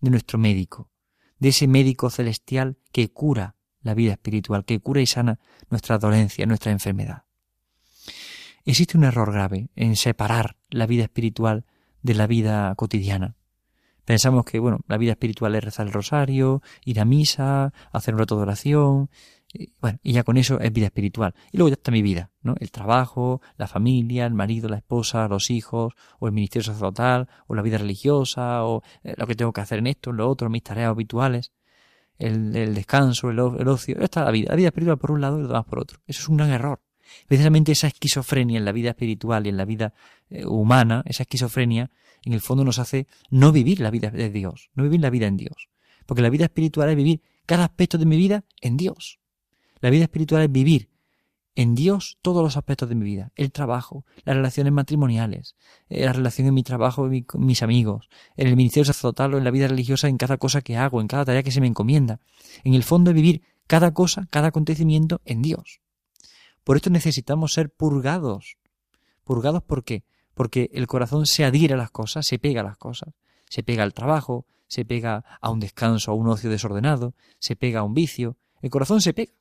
de 0.00 0.10
nuestro 0.10 0.38
médico, 0.38 0.90
de 1.38 1.48
ese 1.48 1.66
médico 1.66 2.10
celestial 2.10 2.78
que 2.92 3.12
cura 3.12 3.56
la 3.80 3.94
vida 3.94 4.12
espiritual, 4.12 4.64
que 4.64 4.78
cura 4.78 5.00
y 5.00 5.06
sana 5.06 5.40
nuestra 5.68 5.98
dolencia, 5.98 6.46
nuestra 6.46 6.70
enfermedad. 6.70 7.24
Existe 8.64 8.96
un 8.96 9.04
error 9.04 9.32
grave 9.32 9.68
en 9.74 9.96
separar 9.96 10.56
la 10.70 10.86
vida 10.86 11.02
espiritual 11.02 11.64
de 12.02 12.14
la 12.14 12.28
vida 12.28 12.72
cotidiana. 12.76 13.34
Pensamos 14.04 14.44
que, 14.44 14.60
bueno, 14.60 14.80
la 14.86 14.98
vida 14.98 15.12
espiritual 15.12 15.54
es 15.56 15.64
rezar 15.64 15.86
el 15.86 15.92
rosario, 15.92 16.62
ir 16.84 17.00
a 17.00 17.04
misa, 17.04 17.72
hacer 17.92 18.14
un 18.14 18.20
rato 18.20 18.36
de 18.36 18.42
oración, 18.42 19.10
bueno, 19.80 19.98
y 20.02 20.12
ya 20.12 20.24
con 20.24 20.38
eso 20.38 20.60
es 20.60 20.72
vida 20.72 20.86
espiritual. 20.86 21.34
Y 21.50 21.58
luego 21.58 21.68
ya 21.68 21.74
está 21.74 21.90
mi 21.90 22.02
vida, 22.02 22.30
¿no? 22.42 22.54
El 22.58 22.70
trabajo, 22.70 23.42
la 23.56 23.66
familia, 23.66 24.26
el 24.26 24.34
marido, 24.34 24.68
la 24.68 24.78
esposa, 24.78 25.28
los 25.28 25.50
hijos, 25.50 25.94
o 26.18 26.26
el 26.26 26.32
ministerio 26.32 26.64
sacerdotal, 26.64 27.28
o 27.46 27.54
la 27.54 27.62
vida 27.62 27.78
religiosa, 27.78 28.64
o 28.64 28.82
eh, 29.02 29.14
lo 29.16 29.26
que 29.26 29.34
tengo 29.34 29.52
que 29.52 29.60
hacer 29.60 29.80
en 29.80 29.88
esto, 29.88 30.10
en 30.10 30.16
lo 30.16 30.28
otro, 30.28 30.48
mis 30.48 30.62
tareas 30.62 30.90
habituales, 30.90 31.52
el, 32.18 32.74
descanso, 32.74 33.30
el, 33.30 33.38
ocio. 33.40 33.98
Esta 34.00 34.24
la 34.24 34.30
vida. 34.30 34.50
La 34.50 34.56
vida 34.56 34.68
espiritual 34.68 34.98
por 34.98 35.10
un 35.10 35.20
lado 35.20 35.38
y 35.38 35.42
lo 35.42 35.48
demás 35.48 35.64
por 35.64 35.80
otro. 35.80 36.00
Eso 36.06 36.22
es 36.22 36.28
un 36.28 36.36
gran 36.36 36.50
error. 36.50 36.80
Precisamente 37.26 37.72
esa 37.72 37.88
esquizofrenia 37.88 38.58
en 38.58 38.64
la 38.64 38.72
vida 38.72 38.90
espiritual 38.90 39.46
y 39.46 39.50
en 39.50 39.56
la 39.56 39.64
vida 39.64 39.92
eh, 40.30 40.46
humana, 40.46 41.02
esa 41.04 41.24
esquizofrenia, 41.24 41.90
en 42.24 42.32
el 42.32 42.40
fondo 42.40 42.64
nos 42.64 42.78
hace 42.78 43.06
no 43.30 43.52
vivir 43.52 43.80
la 43.80 43.90
vida 43.90 44.10
de 44.10 44.30
Dios, 44.30 44.70
no 44.74 44.84
vivir 44.84 45.00
la 45.00 45.10
vida 45.10 45.26
en 45.26 45.36
Dios. 45.36 45.68
Porque 46.06 46.22
la 46.22 46.30
vida 46.30 46.44
espiritual 46.44 46.88
es 46.88 46.96
vivir 46.96 47.22
cada 47.44 47.64
aspecto 47.64 47.98
de 47.98 48.06
mi 48.06 48.16
vida 48.16 48.44
en 48.60 48.76
Dios. 48.76 49.18
La 49.82 49.90
vida 49.90 50.04
espiritual 50.04 50.42
es 50.42 50.52
vivir 50.52 50.90
en 51.56 51.74
Dios 51.74 52.16
todos 52.22 52.40
los 52.42 52.56
aspectos 52.56 52.88
de 52.88 52.94
mi 52.94 53.04
vida, 53.04 53.32
el 53.34 53.50
trabajo, 53.50 54.06
las 54.24 54.36
relaciones 54.36 54.72
matrimoniales, 54.72 55.56
eh, 55.88 56.04
la 56.06 56.12
relación 56.12 56.46
en 56.46 56.54
mi 56.54 56.62
trabajo 56.62 57.10
con 57.26 57.44
mis 57.44 57.64
amigos, 57.64 58.08
en 58.36 58.46
el 58.46 58.56
ministerio 58.56 58.84
sacerdotal 58.84 59.34
o 59.34 59.38
en 59.38 59.44
la 59.44 59.50
vida 59.50 59.66
religiosa, 59.66 60.06
en 60.06 60.18
cada 60.18 60.36
cosa 60.36 60.62
que 60.62 60.76
hago, 60.76 61.00
en 61.00 61.08
cada 61.08 61.24
tarea 61.24 61.42
que 61.42 61.50
se 61.50 61.60
me 61.60 61.66
encomienda. 61.66 62.20
En 62.62 62.74
el 62.74 62.84
fondo 62.84 63.10
es 63.10 63.16
vivir 63.16 63.42
cada 63.66 63.92
cosa, 63.92 64.28
cada 64.30 64.48
acontecimiento 64.48 65.20
en 65.24 65.42
Dios. 65.42 65.80
Por 66.62 66.76
esto 66.76 66.90
necesitamos 66.90 67.52
ser 67.52 67.68
purgados. 67.68 68.58
¿Purgados 69.24 69.64
por 69.64 69.82
qué? 69.82 70.04
Porque 70.32 70.70
el 70.72 70.86
corazón 70.86 71.26
se 71.26 71.44
adhiere 71.44 71.74
a 71.74 71.76
las 71.76 71.90
cosas, 71.90 72.24
se 72.24 72.38
pega 72.38 72.60
a 72.60 72.64
las 72.64 72.76
cosas. 72.76 73.14
Se 73.48 73.64
pega 73.64 73.82
al 73.82 73.94
trabajo, 73.94 74.46
se 74.68 74.84
pega 74.84 75.24
a 75.40 75.50
un 75.50 75.58
descanso, 75.58 76.12
a 76.12 76.14
un 76.14 76.28
ocio 76.28 76.50
desordenado, 76.50 77.14
se 77.40 77.56
pega 77.56 77.80
a 77.80 77.82
un 77.82 77.94
vicio. 77.94 78.36
El 78.62 78.70
corazón 78.70 79.00
se 79.00 79.12
pega 79.12 79.32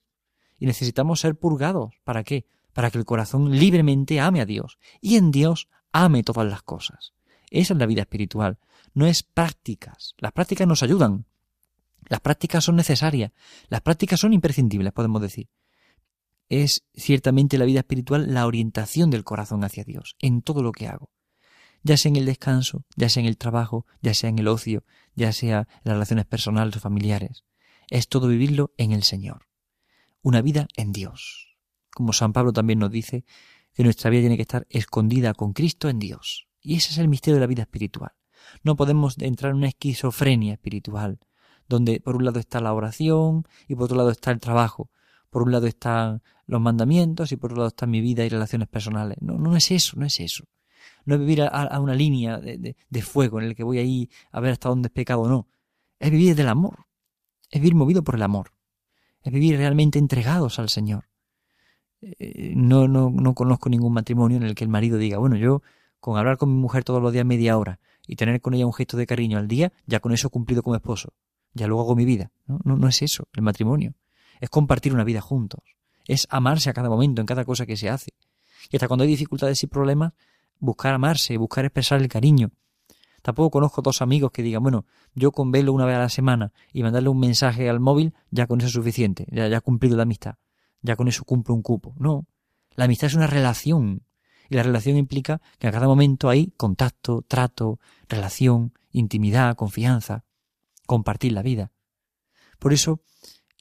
y 0.61 0.67
necesitamos 0.67 1.19
ser 1.19 1.35
purgados. 1.39 1.95
¿Para 2.03 2.23
qué? 2.23 2.45
Para 2.71 2.91
que 2.91 2.99
el 2.99 3.05
corazón 3.05 3.57
libremente 3.57 4.19
ame 4.19 4.41
a 4.41 4.45
Dios 4.45 4.77
y 5.01 5.15
en 5.15 5.31
Dios 5.31 5.67
ame 5.91 6.21
todas 6.21 6.47
las 6.47 6.61
cosas. 6.61 7.13
Esa 7.49 7.73
es 7.73 7.79
la 7.79 7.87
vida 7.87 8.01
espiritual. 8.03 8.59
No 8.93 9.07
es 9.07 9.23
prácticas. 9.23 10.13
Las 10.19 10.33
prácticas 10.33 10.67
nos 10.67 10.83
ayudan. 10.83 11.25
Las 12.07 12.19
prácticas 12.19 12.63
son 12.63 12.75
necesarias. 12.75 13.31
Las 13.69 13.81
prácticas 13.81 14.19
son 14.19 14.33
imprescindibles, 14.33 14.93
podemos 14.93 15.19
decir. 15.23 15.49
Es 16.47 16.85
ciertamente 16.93 17.57
la 17.57 17.65
vida 17.65 17.79
espiritual 17.79 18.31
la 18.31 18.45
orientación 18.45 19.09
del 19.09 19.23
corazón 19.23 19.63
hacia 19.63 19.83
Dios 19.83 20.15
en 20.19 20.43
todo 20.43 20.61
lo 20.61 20.73
que 20.73 20.87
hago. 20.87 21.09
Ya 21.81 21.97
sea 21.97 22.09
en 22.09 22.17
el 22.17 22.25
descanso, 22.27 22.85
ya 22.95 23.09
sea 23.09 23.21
en 23.21 23.27
el 23.27 23.39
trabajo, 23.39 23.87
ya 24.03 24.13
sea 24.13 24.29
en 24.29 24.37
el 24.37 24.47
ocio, 24.47 24.83
ya 25.15 25.33
sea 25.33 25.67
en 25.77 25.85
las 25.85 25.95
relaciones 25.95 26.25
personales 26.25 26.77
o 26.77 26.79
familiares. 26.79 27.45
Es 27.89 28.07
todo 28.07 28.27
vivirlo 28.27 28.75
en 28.77 28.91
el 28.91 29.01
Señor 29.01 29.50
una 30.21 30.41
vida 30.41 30.67
en 30.75 30.91
Dios. 30.91 31.57
Como 31.91 32.13
San 32.13 32.33
Pablo 32.33 32.53
también 32.53 32.79
nos 32.79 32.91
dice 32.91 33.25
que 33.73 33.83
nuestra 33.83 34.09
vida 34.09 34.21
tiene 34.21 34.35
que 34.35 34.43
estar 34.43 34.65
escondida 34.69 35.33
con 35.33 35.53
Cristo 35.53 35.89
en 35.89 35.99
Dios. 35.99 36.47
Y 36.61 36.75
ese 36.75 36.91
es 36.91 36.97
el 36.97 37.07
misterio 37.07 37.35
de 37.35 37.41
la 37.41 37.47
vida 37.47 37.63
espiritual. 37.63 38.11
No 38.63 38.75
podemos 38.75 39.17
entrar 39.19 39.51
en 39.51 39.57
una 39.57 39.67
esquizofrenia 39.67 40.53
espiritual, 40.53 41.19
donde 41.67 41.99
por 42.01 42.15
un 42.15 42.25
lado 42.25 42.39
está 42.39 42.59
la 42.59 42.73
oración 42.73 43.45
y 43.67 43.75
por 43.75 43.85
otro 43.85 43.97
lado 43.97 44.11
está 44.11 44.31
el 44.31 44.39
trabajo. 44.39 44.89
Por 45.29 45.43
un 45.43 45.51
lado 45.51 45.67
están 45.67 46.21
los 46.45 46.59
mandamientos 46.59 47.31
y 47.31 47.37
por 47.37 47.51
otro 47.51 47.61
lado 47.61 47.69
está 47.69 47.85
mi 47.87 48.01
vida 48.01 48.25
y 48.25 48.29
relaciones 48.29 48.67
personales. 48.67 49.17
No, 49.21 49.37
no 49.37 49.55
es 49.55 49.71
eso, 49.71 49.97
no 49.97 50.05
es 50.05 50.19
eso. 50.19 50.45
No 51.05 51.15
es 51.15 51.21
vivir 51.21 51.43
a, 51.43 51.79
una 51.79 51.95
línea 51.95 52.39
de, 52.39 52.75
de, 52.89 53.01
fuego 53.01 53.39
en 53.39 53.47
el 53.47 53.55
que 53.55 53.63
voy 53.63 53.79
ahí 53.79 54.09
a 54.31 54.39
ver 54.39 54.51
hasta 54.51 54.69
dónde 54.69 54.87
es 54.87 54.91
pecado, 54.91 55.27
no. 55.27 55.47
Es 55.99 56.11
vivir 56.11 56.35
del 56.35 56.49
amor. 56.49 56.85
Es 57.49 57.61
vivir 57.61 57.75
movido 57.75 58.03
por 58.03 58.15
el 58.15 58.23
amor 58.23 58.51
es 59.23 59.31
vivir 59.31 59.57
realmente 59.57 59.99
entregados 59.99 60.59
al 60.59 60.69
Señor. 60.69 61.05
Eh, 62.01 62.53
no, 62.55 62.87
no, 62.87 63.09
no 63.09 63.33
conozco 63.33 63.69
ningún 63.69 63.93
matrimonio 63.93 64.37
en 64.37 64.43
el 64.43 64.55
que 64.55 64.63
el 64.63 64.69
marido 64.69 64.97
diga, 64.97 65.17
bueno, 65.17 65.35
yo 65.35 65.61
con 65.99 66.17
hablar 66.17 66.37
con 66.37 66.49
mi 66.53 66.59
mujer 66.59 66.83
todos 66.83 67.01
los 67.01 67.13
días 67.13 67.25
media 67.25 67.57
hora 67.57 67.79
y 68.07 68.15
tener 68.15 68.41
con 68.41 68.53
ella 68.53 68.65
un 68.65 68.73
gesto 68.73 68.97
de 68.97 69.05
cariño 69.05 69.37
al 69.37 69.47
día, 69.47 69.71
ya 69.85 69.99
con 69.99 70.11
eso 70.11 70.27
he 70.27 70.31
cumplido 70.31 70.63
como 70.63 70.75
esposo. 70.75 71.13
Ya 71.53 71.67
luego 71.67 71.83
hago 71.83 71.95
mi 71.95 72.05
vida. 72.05 72.31
No, 72.47 72.59
no, 72.63 72.75
no 72.75 72.87
es 72.87 73.01
eso 73.01 73.27
el 73.33 73.43
matrimonio. 73.43 73.93
Es 74.39 74.49
compartir 74.49 74.93
una 74.93 75.03
vida 75.03 75.21
juntos. 75.21 75.61
Es 76.05 76.27
amarse 76.29 76.69
a 76.69 76.73
cada 76.73 76.89
momento, 76.89 77.21
en 77.21 77.27
cada 77.27 77.45
cosa 77.45 77.65
que 77.65 77.77
se 77.77 77.89
hace. 77.89 78.11
Y 78.71 78.75
hasta 78.75 78.87
cuando 78.87 79.03
hay 79.03 79.09
dificultades 79.09 79.61
y 79.63 79.67
problemas, 79.67 80.13
buscar 80.59 80.93
amarse, 80.93 81.37
buscar 81.37 81.65
expresar 81.65 82.01
el 82.01 82.07
cariño, 82.07 82.51
Tampoco 83.21 83.51
conozco 83.51 83.81
dos 83.81 84.01
amigos 84.01 84.31
que 84.31 84.43
digan, 84.43 84.63
bueno, 84.63 84.85
yo 85.13 85.31
con 85.31 85.51
verlo 85.51 85.73
una 85.73 85.85
vez 85.85 85.95
a 85.95 85.99
la 85.99 86.09
semana 86.09 86.53
y 86.73 86.83
mandarle 86.83 87.09
un 87.09 87.19
mensaje 87.19 87.69
al 87.69 87.79
móvil, 87.79 88.13
ya 88.31 88.47
con 88.47 88.59
eso 88.59 88.67
es 88.67 88.73
suficiente, 88.73 89.27
ya, 89.31 89.47
ya 89.47 89.57
he 89.57 89.61
cumplido 89.61 89.95
la 89.95 90.03
amistad, 90.03 90.35
ya 90.81 90.95
con 90.95 91.07
eso 91.07 91.23
cumplo 91.23 91.53
un 91.53 91.61
cupo. 91.61 91.93
No, 91.97 92.25
la 92.75 92.85
amistad 92.85 93.07
es 93.07 93.15
una 93.15 93.27
relación 93.27 94.03
y 94.49 94.55
la 94.55 94.63
relación 94.63 94.97
implica 94.97 95.41
que 95.59 95.67
a 95.67 95.71
cada 95.71 95.87
momento 95.87 96.29
hay 96.29 96.51
contacto, 96.57 97.23
trato, 97.27 97.79
relación, 98.09 98.73
intimidad, 98.91 99.55
confianza, 99.55 100.25
compartir 100.85 101.31
la 101.31 101.41
vida. 101.41 101.71
Por 102.59 102.73
eso, 102.73 103.01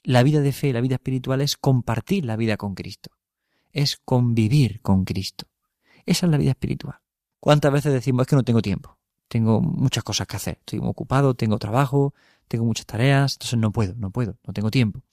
la 0.03 0.23
vida 0.23 0.41
de 0.41 0.51
fe, 0.51 0.73
la 0.73 0.81
vida 0.81 0.95
espiritual 0.95 1.41
es 1.41 1.55
compartir 1.55 2.25
la 2.25 2.35
vida 2.35 2.57
con 2.57 2.75
Cristo, 2.75 3.11
es 3.71 3.97
convivir 4.03 4.81
con 4.81 5.05
Cristo. 5.05 5.47
Esa 6.05 6.25
es 6.25 6.31
la 6.31 6.37
vida 6.37 6.51
espiritual. 6.51 6.99
¿Cuántas 7.39 7.71
veces 7.71 7.93
decimos 7.93 8.23
es 8.23 8.27
que 8.27 8.35
no 8.35 8.43
tengo 8.43 8.61
tiempo? 8.61 9.00
Tengo 9.31 9.61
muchas 9.61 10.03
cosas 10.03 10.27
que 10.27 10.35
hacer, 10.35 10.57
estoy 10.59 10.79
ocupado, 10.83 11.35
tengo 11.35 11.57
trabajo, 11.57 12.13
tengo 12.49 12.65
muchas 12.65 12.85
tareas, 12.85 13.35
entonces 13.35 13.57
no 13.57 13.71
puedo, 13.71 13.95
no 13.95 14.11
puedo, 14.11 14.35
no 14.45 14.51
tengo 14.51 14.69
tiempo. 14.69 15.03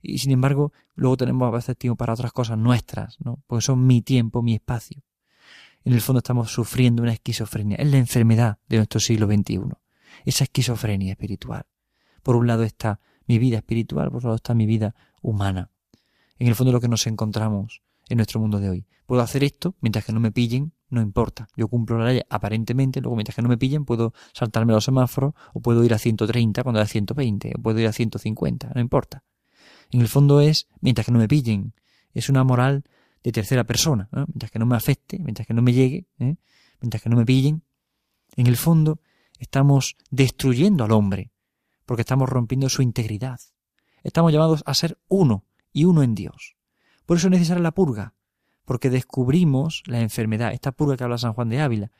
Y 0.00 0.16
sin 0.16 0.30
embargo, 0.30 0.72
luego 0.94 1.18
tenemos 1.18 1.46
a 1.46 1.50
veces 1.50 1.76
tiempo 1.76 1.98
para 1.98 2.14
otras 2.14 2.32
cosas 2.32 2.56
nuestras, 2.56 3.20
¿no? 3.20 3.42
Porque 3.46 3.60
son 3.60 3.86
mi 3.86 4.00
tiempo, 4.00 4.40
mi 4.40 4.54
espacio. 4.54 5.02
En 5.84 5.92
el 5.92 6.00
fondo 6.00 6.20
estamos 6.20 6.52
sufriendo 6.52 7.02
una 7.02 7.12
esquizofrenia. 7.12 7.76
Es 7.76 7.86
la 7.90 7.98
enfermedad 7.98 8.60
de 8.66 8.78
nuestro 8.78 8.98
siglo 8.98 9.26
XXI. 9.26 9.60
Esa 10.24 10.44
esquizofrenia 10.44 11.12
espiritual. 11.12 11.66
Por 12.22 12.36
un 12.36 12.46
lado 12.46 12.62
está 12.62 12.98
mi 13.26 13.38
vida 13.38 13.58
espiritual, 13.58 14.08
por 14.08 14.18
otro 14.18 14.28
lado 14.28 14.36
está 14.36 14.54
mi 14.54 14.64
vida 14.64 14.94
humana. 15.20 15.70
En 16.38 16.48
el 16.48 16.54
fondo 16.54 16.72
lo 16.72 16.80
que 16.80 16.88
nos 16.88 17.06
encontramos 17.06 17.82
en 18.08 18.16
nuestro 18.16 18.40
mundo 18.40 18.58
de 18.58 18.70
hoy. 18.70 18.86
Puedo 19.04 19.20
hacer 19.20 19.44
esto 19.44 19.74
mientras 19.82 20.06
que 20.06 20.14
no 20.14 20.20
me 20.20 20.32
pillen, 20.32 20.72
no 20.94 21.02
importa. 21.02 21.48
Yo 21.56 21.68
cumplo 21.68 21.98
la 21.98 22.06
ley 22.06 22.20
aparentemente, 22.28 23.00
luego 23.00 23.16
mientras 23.16 23.36
que 23.36 23.42
no 23.42 23.48
me 23.48 23.58
pillen 23.58 23.84
puedo 23.84 24.14
saltarme 24.32 24.72
los 24.72 24.84
semáforos 24.84 25.34
o 25.52 25.60
puedo 25.60 25.84
ir 25.84 25.94
a 25.94 25.98
130 25.98 26.62
cuando 26.62 26.80
a 26.80 26.86
120 26.86 27.52
o 27.56 27.62
puedo 27.62 27.78
ir 27.80 27.86
a 27.86 27.92
150, 27.92 28.72
no 28.74 28.80
importa. 28.80 29.24
En 29.90 30.00
el 30.00 30.08
fondo 30.08 30.40
es 30.40 30.68
mientras 30.80 31.06
que 31.06 31.12
no 31.12 31.18
me 31.18 31.28
pillen. 31.28 31.74
Es 32.12 32.28
una 32.28 32.44
moral 32.44 32.84
de 33.22 33.32
tercera 33.32 33.64
persona, 33.64 34.08
mientras 34.12 34.50
que 34.50 34.58
no 34.58 34.66
me 34.66 34.76
afecte, 34.76 35.18
mientras 35.18 35.46
que 35.46 35.54
no 35.54 35.62
me 35.62 35.72
llegue, 35.72 36.06
¿eh? 36.18 36.36
mientras 36.80 37.02
que 37.02 37.08
no 37.08 37.16
me 37.16 37.24
pillen. 37.24 37.62
En 38.36 38.46
el 38.46 38.56
fondo 38.56 39.00
estamos 39.38 39.96
destruyendo 40.10 40.84
al 40.84 40.92
hombre 40.92 41.32
porque 41.86 42.02
estamos 42.02 42.28
rompiendo 42.28 42.68
su 42.68 42.82
integridad. 42.82 43.40
Estamos 44.02 44.32
llamados 44.32 44.62
a 44.66 44.74
ser 44.74 44.98
uno 45.08 45.44
y 45.72 45.84
uno 45.84 46.02
en 46.02 46.14
Dios. 46.14 46.56
Por 47.06 47.16
eso 47.16 47.26
es 47.28 47.32
necesaria 47.32 47.62
la 47.62 47.72
purga, 47.72 48.14
porque 48.64 48.90
descubrimos 48.90 49.82
la 49.86 50.00
enfermedad, 50.00 50.52
esta 50.52 50.72
purga 50.72 50.96
que 50.96 51.04
habla 51.04 51.18
San 51.18 51.32
Juan 51.32 51.48
de 51.48 51.60
Ávila, 51.60 51.90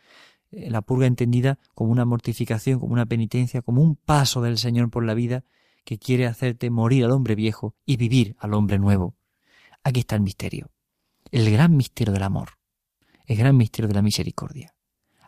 eh, 0.50 0.70
la 0.70 0.82
purga 0.82 1.06
entendida 1.06 1.58
como 1.74 1.90
una 1.90 2.04
mortificación, 2.04 2.80
como 2.80 2.92
una 2.92 3.06
penitencia, 3.06 3.62
como 3.62 3.82
un 3.82 3.96
paso 3.96 4.42
del 4.42 4.58
Señor 4.58 4.90
por 4.90 5.04
la 5.04 5.14
vida 5.14 5.44
que 5.84 5.98
quiere 5.98 6.26
hacerte 6.26 6.70
morir 6.70 7.04
al 7.04 7.10
hombre 7.10 7.34
viejo 7.34 7.74
y 7.84 7.96
vivir 7.96 8.36
al 8.38 8.54
hombre 8.54 8.78
nuevo. 8.78 9.14
Aquí 9.82 10.00
está 10.00 10.16
el 10.16 10.22
misterio, 10.22 10.70
el 11.30 11.50
gran 11.50 11.76
misterio 11.76 12.12
del 12.12 12.22
amor, 12.22 12.50
el 13.26 13.36
gran 13.36 13.56
misterio 13.56 13.88
de 13.88 13.94
la 13.94 14.02
misericordia. 14.02 14.74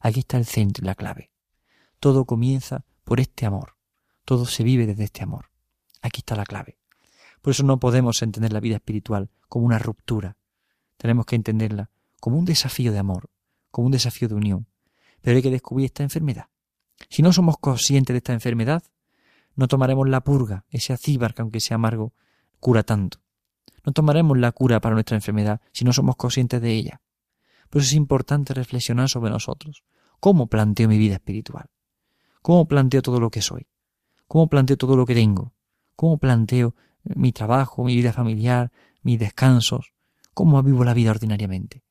Aquí 0.01 0.21
está 0.21 0.39
el 0.39 0.47
centro 0.47 0.85
y 0.85 0.87
la 0.87 0.95
clave. 0.95 1.31
Todo 2.01 2.25
comienza 2.25 2.85
por 3.05 3.21
este 3.21 3.47
amor, 3.47 3.77
todo 4.25 4.47
se 4.47 4.65
vive 4.65 4.87
desde 4.87 5.05
este 5.05 5.23
amor. 5.23 5.51
Aquí 6.01 6.21
está 6.21 6.37
la 6.37 6.45
clave. 6.45 6.79
Por 7.43 7.53
eso 7.53 7.63
no 7.63 7.79
podemos 7.79 8.23
entender 8.23 8.53
la 8.53 8.61
vida 8.61 8.77
espiritual 8.77 9.31
como 9.49 9.67
una 9.67 9.79
ruptura. 9.79 10.37
Tenemos 10.97 11.27
que 11.27 11.37
entenderla 11.37 11.91
como 12.21 12.39
un 12.39 12.45
desafío 12.45 12.93
de 12.93 12.99
amor, 12.99 13.31
como 13.71 13.87
un 13.87 13.93
desafío 13.93 14.29
de 14.29 14.35
unión. 14.35 14.67
Pero 15.21 15.37
hay 15.37 15.43
que 15.43 15.51
descubrir 15.51 15.87
esta 15.87 16.03
enfermedad. 16.03 16.49
Si 17.09 17.23
no 17.23 17.33
somos 17.33 17.59
conscientes 17.59 18.15
de 18.15 18.19
esta 18.19 18.33
enfermedad, 18.33 18.83
no 19.55 19.69
tomaremos 19.69 20.09
la 20.09 20.23
purga, 20.23 20.65
ese 20.71 20.93
acíbar 20.93 21.35
que 21.35 21.43
aunque 21.43 21.61
sea 21.61 21.77
amargo, 21.77 22.15
cura 22.61 22.83
tanto. 22.83 23.19
No 23.85 23.93
tomaremos 23.93 24.39
la 24.39 24.53
cura 24.53 24.81
para 24.81 24.95
nuestra 24.95 25.17
enfermedad 25.17 25.61
si 25.73 25.85
no 25.85 25.93
somos 25.93 26.17
conscientes 26.17 26.61
de 26.61 26.73
ella. 26.73 27.01
Por 27.71 27.83
eso 27.83 27.91
es 27.91 27.95
importante 27.95 28.55
reflexionar 28.55 29.09
sobre 29.09 29.31
nosotros. 29.31 29.85
¿Cómo 30.21 30.47
planteo 30.49 30.89
mi 30.89 30.99
vida 30.99 31.15
espiritual? 31.15 31.71
¿Cómo 32.43 32.67
planteo 32.67 33.03
todo 33.03 33.21
lo 33.21 33.31
que 33.31 33.43
soy? 33.43 33.67
¿Cómo 34.27 34.49
planteo 34.49 34.77
todo 34.77 34.97
lo 34.97 35.07
que 35.07 35.15
tengo? 35.15 35.55
¿Cómo 35.95 36.19
planteo 36.19 36.75
mi 37.03 37.33
trabajo, 37.33 37.85
mi 37.85 37.97
vida 37.97 38.13
familiar, 38.13 38.73
mis 39.03 39.19
descansos? 39.19 39.93
¿Cómo 40.37 40.63
vivo 40.63 40.85
la 40.85 40.93
vida 40.93 41.13
ordinariamente? 41.13 41.83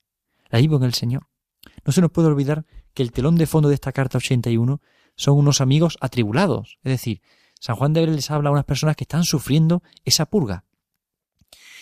La 0.51 0.59
vivo 0.59 0.77
en 0.77 0.83
el 0.83 0.93
Señor. 0.93 1.29
No 1.83 1.91
se 1.91 1.99
nos 1.99 2.11
puede 2.11 2.27
olvidar 2.27 2.67
que 2.93 3.01
el 3.01 3.11
telón 3.11 3.37
de 3.37 3.47
fondo 3.47 3.69
de 3.69 3.73
esta 3.73 3.91
carta 3.91 4.19
81 4.19 4.81
son 5.15 5.37
unos 5.39 5.61
amigos 5.61 5.97
atribulados. 5.99 6.77
Es 6.83 6.91
decir, 6.91 7.23
San 7.59 7.75
Juan 7.75 7.93
de 7.93 8.01
Ávila 8.01 8.13
les 8.13 8.29
habla 8.29 8.49
a 8.49 8.51
unas 8.51 8.65
personas 8.65 8.95
que 8.95 9.03
están 9.03 9.23
sufriendo 9.23 9.81
esa 10.03 10.27
purga. 10.27 10.63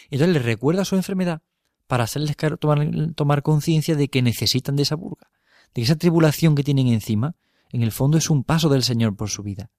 Entonces 0.10 0.34
les 0.34 0.46
recuerda 0.46 0.86
su 0.86 0.96
enfermedad 0.96 1.42
para 1.86 2.06
hacerles 2.06 2.38
tomar, 2.62 2.88
tomar 3.14 3.44
conciencia 3.44 3.98
de 3.98 4.08
que 4.08 4.22
necesitan 4.22 4.78
de 4.78 4.84
esa 4.84 4.96
purga, 4.96 5.32
de 5.74 5.82
que 5.82 5.84
esa 5.84 5.98
tribulación 5.98 6.56
que 6.56 6.64
tienen 6.64 6.88
encima, 6.88 7.36
en 7.72 7.84
el 7.84 7.92
fondo 7.92 8.18
es 8.18 8.30
un 8.30 8.46
paso 8.46 8.70
del 8.70 8.84
Señor 8.84 9.18
por 9.18 9.30
su 9.30 9.44
vida. 9.44 9.70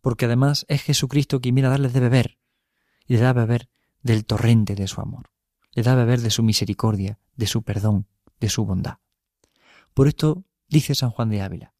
Porque 0.00 0.24
además 0.24 0.66
es 0.68 0.82
Jesucristo 0.82 1.40
quien 1.40 1.54
viene 1.54 1.68
a 1.68 1.70
darles 1.70 1.92
de 1.92 2.00
beber, 2.00 2.38
y 3.06 3.14
le 3.14 3.20
da 3.20 3.30
a 3.30 3.34
beber 3.34 3.68
del 4.02 4.26
torrente 4.26 4.74
de 4.74 4.88
su 4.88 5.00
amor, 5.00 5.30
le 5.76 5.82
da 5.82 5.92
a 5.92 5.96
beber 5.96 6.22
de 6.22 6.30
su 6.30 6.42
misericordia, 6.42 7.18
de 7.36 7.46
su 7.46 7.62
perdón, 7.62 8.06
de 8.40 8.48
su 8.48 8.64
bondad. 8.64 8.96
Por 9.92 10.08
esto 10.08 10.46
dice 10.68 10.94
San 10.94 11.10
Juan 11.10 11.28
de 11.28 11.42
Ávila, 11.42 11.74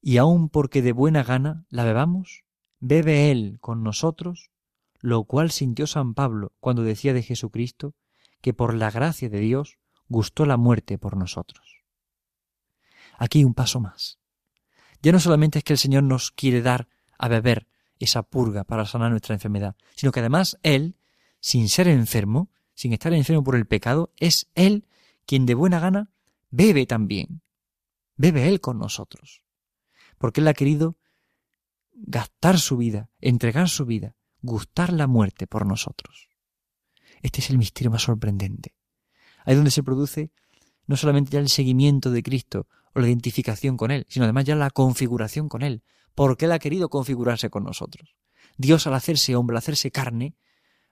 y 0.00 0.18
aun 0.18 0.48
porque 0.48 0.80
de 0.80 0.92
buena 0.92 1.24
gana 1.24 1.66
la 1.68 1.82
bebamos, 1.82 2.44
bebe 2.78 3.32
Él 3.32 3.58
con 3.60 3.82
nosotros, 3.82 4.52
lo 5.00 5.24
cual 5.24 5.50
sintió 5.50 5.88
San 5.88 6.14
Pablo 6.14 6.52
cuando 6.60 6.84
decía 6.84 7.12
de 7.12 7.22
Jesucristo 7.22 7.96
que 8.40 8.54
por 8.54 8.74
la 8.74 8.92
gracia 8.92 9.28
de 9.28 9.40
Dios 9.40 9.78
gustó 10.08 10.46
la 10.46 10.56
muerte 10.56 10.96
por 10.96 11.16
nosotros. 11.16 11.82
Aquí 13.18 13.44
un 13.44 13.54
paso 13.54 13.80
más. 13.80 14.20
Ya 15.02 15.10
no 15.10 15.18
solamente 15.18 15.58
es 15.58 15.64
que 15.64 15.72
el 15.72 15.78
Señor 15.78 16.04
nos 16.04 16.30
quiere 16.30 16.62
dar 16.62 16.86
a 17.18 17.26
beber 17.26 17.66
esa 17.98 18.22
purga 18.22 18.62
para 18.62 18.86
sanar 18.86 19.10
nuestra 19.10 19.34
enfermedad, 19.34 19.74
sino 19.96 20.12
que 20.12 20.20
además 20.20 20.56
Él, 20.62 20.96
sin 21.44 21.68
ser 21.68 21.88
enfermo, 21.88 22.50
sin 22.72 22.94
estar 22.94 23.12
enfermo 23.12 23.44
por 23.44 23.54
el 23.54 23.66
pecado, 23.66 24.14
es 24.16 24.48
Él 24.54 24.86
quien 25.26 25.44
de 25.44 25.52
buena 25.52 25.78
gana 25.78 26.10
bebe 26.48 26.86
también. 26.86 27.42
Bebe 28.16 28.48
Él 28.48 28.62
con 28.62 28.78
nosotros. 28.78 29.42
Porque 30.16 30.40
Él 30.40 30.48
ha 30.48 30.54
querido 30.54 30.96
gastar 31.92 32.58
su 32.58 32.78
vida, 32.78 33.10
entregar 33.20 33.68
su 33.68 33.84
vida, 33.84 34.16
gustar 34.40 34.90
la 34.90 35.06
muerte 35.06 35.46
por 35.46 35.66
nosotros. 35.66 36.30
Este 37.20 37.42
es 37.42 37.50
el 37.50 37.58
misterio 37.58 37.90
más 37.90 38.04
sorprendente. 38.04 38.74
Ahí 39.44 39.54
donde 39.54 39.70
se 39.70 39.82
produce 39.82 40.32
no 40.86 40.96
solamente 40.96 41.32
ya 41.32 41.40
el 41.40 41.50
seguimiento 41.50 42.10
de 42.10 42.22
Cristo 42.22 42.68
o 42.94 43.00
la 43.00 43.06
identificación 43.06 43.76
con 43.76 43.90
Él, 43.90 44.06
sino 44.08 44.24
además 44.24 44.46
ya 44.46 44.54
la 44.54 44.70
configuración 44.70 45.50
con 45.50 45.60
Él, 45.60 45.82
porque 46.14 46.46
Él 46.46 46.52
ha 46.52 46.58
querido 46.58 46.88
configurarse 46.88 47.50
con 47.50 47.64
nosotros. 47.64 48.16
Dios 48.56 48.86
al 48.86 48.94
hacerse 48.94 49.36
hombre, 49.36 49.52
al 49.52 49.58
hacerse 49.58 49.90
carne, 49.90 50.36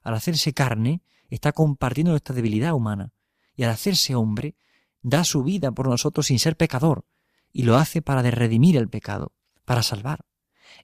al 0.03 0.15
hacerse 0.15 0.53
carne, 0.53 1.03
está 1.31 1.53
compartiendo 1.53 2.11
nuestra 2.11 2.35
debilidad 2.35 2.75
humana, 2.75 3.13
y 3.55 3.65
al 3.65 3.71
hacerse 3.71 4.15
hombre, 4.15 4.57
da 5.03 5.25
su 5.25 5.43
vida 5.43 5.73
por 5.73 5.89
nosotros 5.89 6.27
sin 6.27 6.39
ser 6.39 6.57
pecador, 6.57 7.05
y 7.53 7.63
lo 7.65 7.77
hace 7.77 8.03
para 8.03 8.23
redimir 8.23 8.77
el 8.77 8.89
pecado, 8.89 9.33
para 9.65 9.83
salvar. 9.83 10.25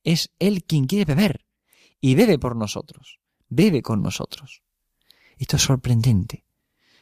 Es 0.05 0.31
Él 0.39 0.65
quien 0.65 0.87
quiere 0.87 1.05
beber, 1.05 1.45
y 2.01 2.15
bebe 2.15 2.39
por 2.39 2.57
nosotros, 2.57 3.21
bebe 3.49 3.83
con 3.83 4.03
nosotros. 4.03 4.63
Esto 5.39 5.57
es 5.57 5.63
sorprendente. 5.63 6.45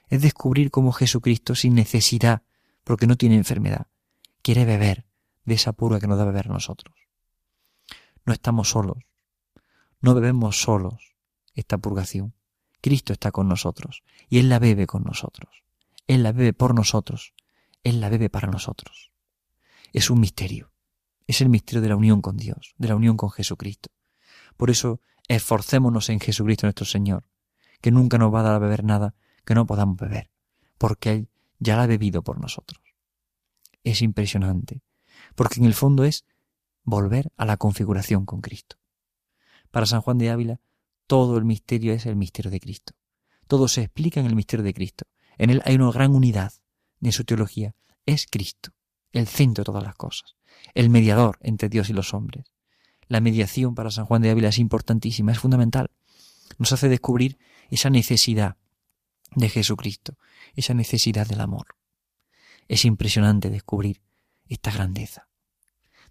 Es 0.09 0.23
descubrir 0.23 0.71
cómo 0.71 0.93
Jesucristo, 0.93 1.55
sin 1.55 1.75
necesidad, 1.75 2.43
porque 2.85 3.07
no 3.07 3.17
tiene 3.17 3.35
enfermedad, 3.35 3.89
quiere 4.43 4.65
beber 4.65 5.07
de 5.45 5.55
esa 5.55 5.73
purga 5.73 5.99
que 5.99 6.07
nos 6.07 6.19
da 6.19 6.25
beber 6.25 6.49
nosotros. 6.49 6.95
No 8.25 8.33
estamos 8.33 8.71
solos, 8.71 8.99
no 10.01 10.15
bebemos 10.15 10.61
solos 10.61 11.16
esta 11.57 11.79
purgación. 11.79 12.35
Cristo 12.81 13.13
está 13.13 13.33
con 13.33 13.49
nosotros 13.49 14.05
y 14.29 14.39
Él 14.39 14.49
la 14.49 14.61
bebe 14.61 14.87
con 14.87 15.03
nosotros. 15.03 15.65
Él 16.07 16.23
la 16.23 16.31
bebe 16.31 16.53
por 16.53 16.75
nosotros, 16.75 17.35
Él 17.83 18.01
la 18.01 18.09
bebe 18.09 18.31
para 18.31 18.49
nosotros. 18.49 19.11
Es 19.93 20.11
un 20.11 20.21
misterio, 20.21 20.71
es 21.27 21.41
el 21.41 21.49
misterio 21.49 21.83
de 21.83 21.89
la 21.89 21.97
unión 21.97 22.21
con 22.21 22.37
Dios, 22.37 22.75
de 22.79 22.89
la 22.89 22.95
unión 22.95 23.17
con 23.17 23.31
Jesucristo. 23.31 23.91
Por 24.57 24.71
eso 24.71 25.01
esforcémonos 25.27 26.09
en 26.11 26.21
Jesucristo 26.21 26.67
nuestro 26.67 26.87
Señor, 26.87 27.29
que 27.81 27.91
nunca 27.91 28.19
nos 28.19 28.33
va 28.33 28.41
a 28.41 28.45
dar 28.45 28.55
a 28.55 28.61
beber 28.61 28.85
nada 28.85 29.15
que 29.45 29.55
no 29.55 29.67
podamos 29.67 29.97
beber, 29.97 30.31
porque 30.79 31.13
Él 31.13 31.29
ya 31.59 31.77
la 31.77 31.85
ha 31.85 31.87
bebido 31.87 32.23
por 32.23 32.41
nosotros. 32.41 32.81
Es 33.83 34.03
impresionante, 34.03 34.83
porque 35.35 35.61
en 35.61 35.67
el 35.67 35.75
fondo 35.75 36.05
es 36.05 36.25
volver 36.85 37.33
a 37.37 37.45
la 37.45 37.57
configuración 37.57 38.27
con 38.27 38.41
Cristo. 38.41 38.77
Para 39.71 39.87
San 39.87 40.01
Juan 40.01 40.19
de 40.19 40.31
Ávila, 40.31 40.61
todo 41.07 41.39
el 41.39 41.45
misterio 41.45 41.93
es 41.93 42.07
el 42.07 42.17
misterio 42.17 42.51
de 42.51 42.61
Cristo. 42.61 42.95
Todo 43.47 43.69
se 43.69 43.83
explica 43.83 44.21
en 44.21 44.27
el 44.27 44.35
misterio 44.35 44.65
de 44.65 44.75
Cristo. 44.75 45.05
En 45.39 45.51
él 45.51 45.63
hay 45.65 45.77
una 45.77 45.93
gran 45.93 46.15
unidad 46.15 46.53
en 47.01 47.13
su 47.13 47.25
teología. 47.25 47.75
Es 48.05 48.27
Cristo, 48.27 48.71
el 49.13 49.27
centro 49.27 49.63
de 49.63 49.67
todas 49.67 49.85
las 49.85 49.95
cosas, 49.95 50.37
el 50.75 50.91
mediador 50.91 51.39
entre 51.43 51.69
Dios 51.69 51.91
y 51.91 51.93
los 51.93 52.15
hombres. 52.15 52.47
La 53.09 53.21
mediación 53.21 53.75
para 53.75 53.91
San 53.91 54.07
Juan 54.07 54.23
de 54.23 54.31
Ávila 54.31 54.49
es 54.49 54.59
importantísima, 54.59 55.33
es 55.33 55.39
fundamental. 55.39 55.91
Nos 56.59 56.73
hace 56.73 56.89
descubrir 56.89 57.39
esa 57.71 57.91
necesidad 57.91 58.57
de 59.35 59.49
Jesucristo, 59.49 60.19
esa 60.55 60.75
necesidad 60.75 61.27
del 61.27 61.41
amor. 61.41 61.77
Es 62.69 62.85
impresionante 62.85 63.51
descubrir 63.51 64.03
esta 64.49 64.73
grandeza, 64.73 65.29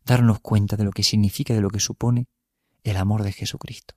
darnos 0.06 0.40
cuenta 0.40 0.78
de 0.78 0.86
lo 0.86 0.92
que 0.92 1.04
significa, 1.04 1.54
de 1.54 1.62
lo 1.62 1.70
que 1.70 1.80
supone 1.80 2.28
el 2.84 2.98
amor 2.98 3.24
de 3.24 3.34
Jesucristo. 3.34 3.96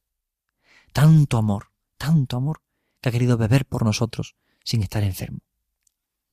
Tanto 0.93 1.39
amor, 1.39 1.71
tanto 1.97 2.37
amor, 2.37 2.63
que 3.01 3.09
ha 3.09 3.13
querido 3.13 3.37
beber 3.37 3.67
por 3.67 3.85
nosotros 3.85 4.37
sin 4.65 4.83
estar 4.83 5.03
enfermo, 5.03 5.41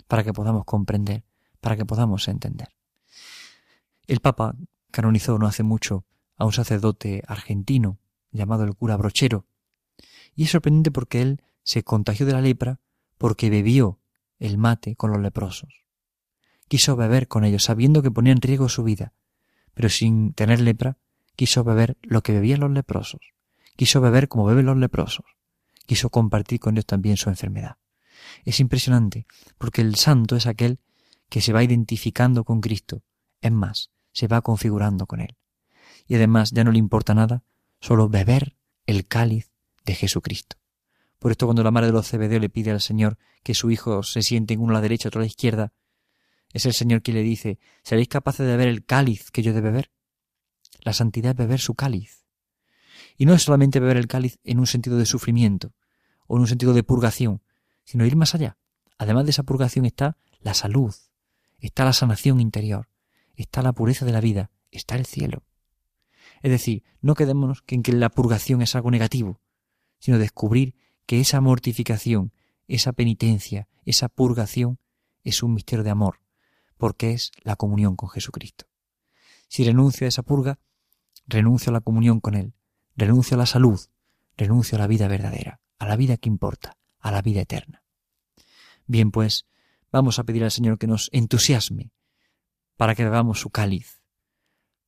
para 0.08 0.24
que 0.24 0.34
podamos 0.34 0.66
comprender, 0.66 1.24
para 1.62 1.78
que 1.78 1.86
podamos 1.86 2.28
entender. 2.28 2.70
El 4.08 4.20
Papa 4.20 4.56
canonizó 4.92 5.38
no 5.38 5.48
hace 5.48 5.64
mucho 5.64 6.06
a 6.38 6.46
un 6.46 6.54
sacerdote 6.54 7.24
argentino 7.28 8.00
llamado 8.32 8.64
el 8.64 8.76
cura 8.76 8.98
Brochero. 8.98 9.46
Y 10.36 10.44
es 10.44 10.52
sorprendente 10.52 10.92
porque 10.92 11.22
él 11.22 11.42
se 11.64 11.84
contagió 11.84 12.26
de 12.26 12.34
la 12.34 12.42
lepra 12.42 12.80
porque 13.18 13.50
bebió 13.50 14.00
el 14.40 14.58
mate 14.58 14.96
con 14.96 15.12
los 15.12 15.22
leprosos. 15.22 15.86
Quiso 16.68 16.96
beber 16.96 17.28
con 17.28 17.46
ellos 17.46 17.64
sabiendo 17.64 18.02
que 18.02 18.12
ponía 18.12 18.34
en 18.34 18.42
riesgo 18.42 18.70
su 18.70 18.84
vida, 18.84 19.14
pero 19.74 19.90
sin 19.90 20.34
tener 20.34 20.60
lepra, 20.60 20.98
quiso 21.36 21.64
beber 21.64 21.98
lo 22.02 22.22
que 22.24 22.34
bebían 22.34 22.60
los 22.60 22.72
leprosos. 22.72 23.35
Quiso 23.76 24.02
beber 24.02 24.28
como 24.28 24.46
beben 24.46 24.66
los 24.66 24.78
leprosos. 24.78 25.26
Quiso 25.86 26.10
compartir 26.10 26.60
con 26.60 26.76
ellos 26.76 26.86
también 26.86 27.18
su 27.18 27.30
enfermedad. 27.30 27.78
Es 28.44 28.60
impresionante, 28.60 29.28
porque 29.58 29.82
el 29.82 29.96
santo 29.96 30.36
es 30.36 30.48
aquel 30.48 30.80
que 31.30 31.42
se 31.42 31.54
va 31.54 31.64
identificando 31.64 32.44
con 32.44 32.62
Cristo. 32.62 33.04
Es 33.42 33.52
más, 33.52 33.92
se 34.12 34.28
va 34.28 34.42
configurando 34.42 35.06
con 35.06 35.22
Él 35.22 35.38
y 36.08 36.16
además 36.16 36.52
ya 36.52 36.64
no 36.64 36.72
le 36.72 36.80
importa 36.80 37.14
nada, 37.14 37.44
solo 37.80 38.10
beber 38.10 38.56
el 38.86 39.08
cáliz 39.08 39.52
de 39.84 39.96
Jesucristo. 39.96 40.58
Por 41.20 41.32
esto 41.32 41.48
cuando 41.48 41.64
la 41.64 41.72
madre 41.72 41.88
de 41.88 41.94
los 41.94 42.08
Cebedeo 42.08 42.40
le 42.40 42.50
pide 42.50 42.72
al 42.72 42.82
Señor 42.82 43.18
que 43.44 43.54
su 43.56 43.72
hijo 43.72 44.04
se 44.04 44.22
siente 44.22 44.54
en 44.54 44.62
uno 44.62 44.72
a 44.72 44.76
la 44.76 44.82
derecha, 44.82 45.10
otro 45.10 45.22
a 45.22 45.24
la 45.24 45.28
izquierda, 45.28 45.74
es 46.54 46.66
el 46.66 46.74
Señor 46.74 47.02
quien 47.02 47.18
le 47.18 47.24
dice, 47.24 47.60
¿seréis 47.84 48.08
capaces 48.08 48.46
de 48.46 48.52
beber 48.52 48.68
el 48.68 48.86
cáliz 48.86 49.32
que 49.32 49.42
yo 49.42 49.54
de 49.54 49.62
beber? 49.62 49.92
La 50.82 50.94
santidad 50.94 51.32
es 51.32 51.38
beber 51.38 51.60
su 51.60 51.76
cáliz. 51.76 52.25
Y 53.18 53.26
no 53.26 53.34
es 53.34 53.44
solamente 53.44 53.80
beber 53.80 53.98
el 53.98 54.08
cáliz 54.08 54.40
en 54.44 54.60
un 54.60 54.68
sentido 54.68 54.98
de 54.98 55.06
sufrimiento, 55.06 55.74
o 56.28 56.36
en 56.36 56.42
un 56.42 56.48
sentido 56.48 56.74
de 56.74 56.84
purgación, 56.84 57.42
sino 57.84 58.06
ir 58.06 58.16
más 58.16 58.36
allá. 58.36 58.58
Además 58.98 59.26
de 59.26 59.32
esa 59.32 59.44
purgación 59.44 59.86
está 59.86 60.18
la 60.40 60.54
salud, 60.54 60.94
está 61.60 61.86
la 61.86 61.94
sanación 61.94 62.40
interior, 62.40 62.90
está 63.36 63.62
la 63.62 63.74
pureza 63.74 64.06
de 64.06 64.12
la 64.12 64.22
vida, 64.22 64.52
está 64.72 64.96
el 64.96 65.06
cielo. 65.06 65.44
Es 66.42 66.52
decir, 66.52 66.84
no 67.02 67.16
quedémonos 67.16 67.64
en 67.68 67.84
que 67.84 67.94
la 67.94 68.10
purgación 68.10 68.62
es 68.62 68.76
algo 68.76 68.92
negativo, 68.92 69.42
sino 70.00 70.20
descubrir 70.20 70.76
que 71.06 71.20
esa 71.20 71.42
mortificación, 71.42 72.34
esa 72.68 72.94
penitencia, 72.94 73.68
esa 73.86 74.10
purgación 74.10 74.80
es 75.24 75.44
un 75.44 75.54
misterio 75.54 75.84
de 75.84 75.92
amor, 75.92 76.20
porque 76.78 77.14
es 77.14 77.32
la 77.44 77.56
comunión 77.56 77.96
con 77.96 78.10
Jesucristo. 78.10 78.66
Si 79.48 79.64
renuncio 79.64 80.06
a 80.06 80.10
esa 80.10 80.24
purga, 80.24 80.60
renuncio 81.28 81.70
a 81.70 81.74
la 81.74 81.82
comunión 81.82 82.20
con 82.20 82.36
Él, 82.36 82.54
renuncio 82.96 83.36
a 83.36 83.40
la 83.40 83.46
salud, 83.46 83.80
renuncio 84.38 84.78
a 84.78 84.80
la 84.80 84.88
vida 84.88 85.08
verdadera, 85.08 85.60
a 85.80 85.88
la 85.88 85.96
vida 85.96 86.18
que 86.18 86.30
importa, 86.30 86.78
a 87.00 87.12
la 87.12 87.22
vida 87.22 87.42
eterna. 87.42 87.84
Bien, 88.88 89.12
pues, 89.12 89.48
vamos 89.92 90.20
a 90.20 90.24
pedir 90.24 90.44
al 90.44 90.52
Señor 90.52 90.78
que 90.78 90.88
nos 90.88 91.10
entusiasme 91.12 91.92
para 92.78 92.96
que 92.96 93.04
bebamos 93.04 93.40
su 93.40 93.50
cáliz, 93.50 94.02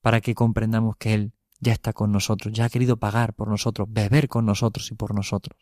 para 0.02 0.22
que 0.22 0.36
comprendamos 0.36 0.98
que 0.98 1.14
Él 1.14 1.34
ya 1.60 1.74
está 1.74 1.94
con 1.94 2.12
nosotros, 2.12 2.54
ya 2.54 2.66
ha 2.66 2.70
querido 2.70 2.98
pagar 2.98 3.34
por 3.34 3.48
nosotros, 3.48 3.88
beber 3.90 4.28
con 4.28 4.46
nosotros 4.46 4.92
y 4.92 4.96
por 4.96 5.16
nosotros. 5.16 5.60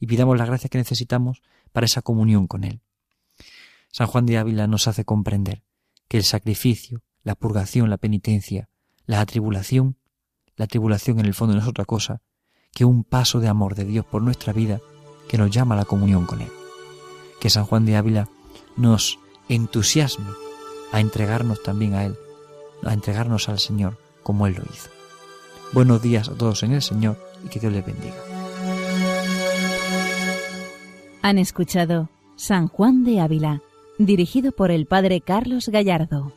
Y 0.00 0.06
pidamos 0.06 0.38
la 0.38 0.46
gracia 0.46 0.68
que 0.68 0.78
necesitamos 0.78 1.42
para 1.72 1.86
esa 1.86 2.02
comunión 2.02 2.46
con 2.46 2.64
Él. 2.64 2.80
San 3.90 4.06
Juan 4.06 4.26
de 4.26 4.38
Ávila 4.38 4.66
nos 4.66 4.88
hace 4.88 5.04
comprender 5.04 5.62
que 6.08 6.16
el 6.16 6.24
sacrificio, 6.24 7.02
la 7.22 7.34
purgación, 7.34 7.90
la 7.90 7.98
penitencia, 7.98 8.68
la 9.06 9.20
atribulación, 9.20 9.96
la 10.58 10.66
tribulación 10.66 11.20
en 11.20 11.26
el 11.26 11.34
fondo 11.34 11.54
no 11.54 11.62
es 11.62 11.68
otra 11.68 11.86
cosa 11.86 12.20
que 12.74 12.84
un 12.84 13.04
paso 13.04 13.40
de 13.40 13.48
amor 13.48 13.74
de 13.74 13.84
Dios 13.84 14.04
por 14.04 14.22
nuestra 14.22 14.52
vida 14.52 14.80
que 15.28 15.38
nos 15.38 15.50
llama 15.50 15.74
a 15.74 15.78
la 15.78 15.84
comunión 15.84 16.26
con 16.26 16.42
Él. 16.42 16.50
Que 17.40 17.48
San 17.48 17.64
Juan 17.64 17.86
de 17.86 17.96
Ávila 17.96 18.28
nos 18.76 19.18
entusiasme 19.48 20.26
a 20.92 21.00
entregarnos 21.00 21.62
también 21.62 21.94
a 21.94 22.04
Él, 22.04 22.16
a 22.84 22.92
entregarnos 22.92 23.48
al 23.48 23.60
Señor 23.60 23.98
como 24.22 24.46
Él 24.46 24.54
lo 24.54 24.64
hizo. 24.64 24.90
Buenos 25.72 26.02
días 26.02 26.28
a 26.28 26.34
todos 26.34 26.62
en 26.64 26.72
el 26.72 26.82
Señor 26.82 27.16
y 27.44 27.48
que 27.48 27.60
Dios 27.60 27.72
les 27.72 27.86
bendiga. 27.86 28.16
Han 31.22 31.38
escuchado 31.38 32.10
San 32.36 32.68
Juan 32.68 33.04
de 33.04 33.20
Ávila, 33.20 33.62
dirigido 33.98 34.52
por 34.52 34.70
el 34.70 34.86
Padre 34.86 35.20
Carlos 35.20 35.68
Gallardo. 35.68 36.32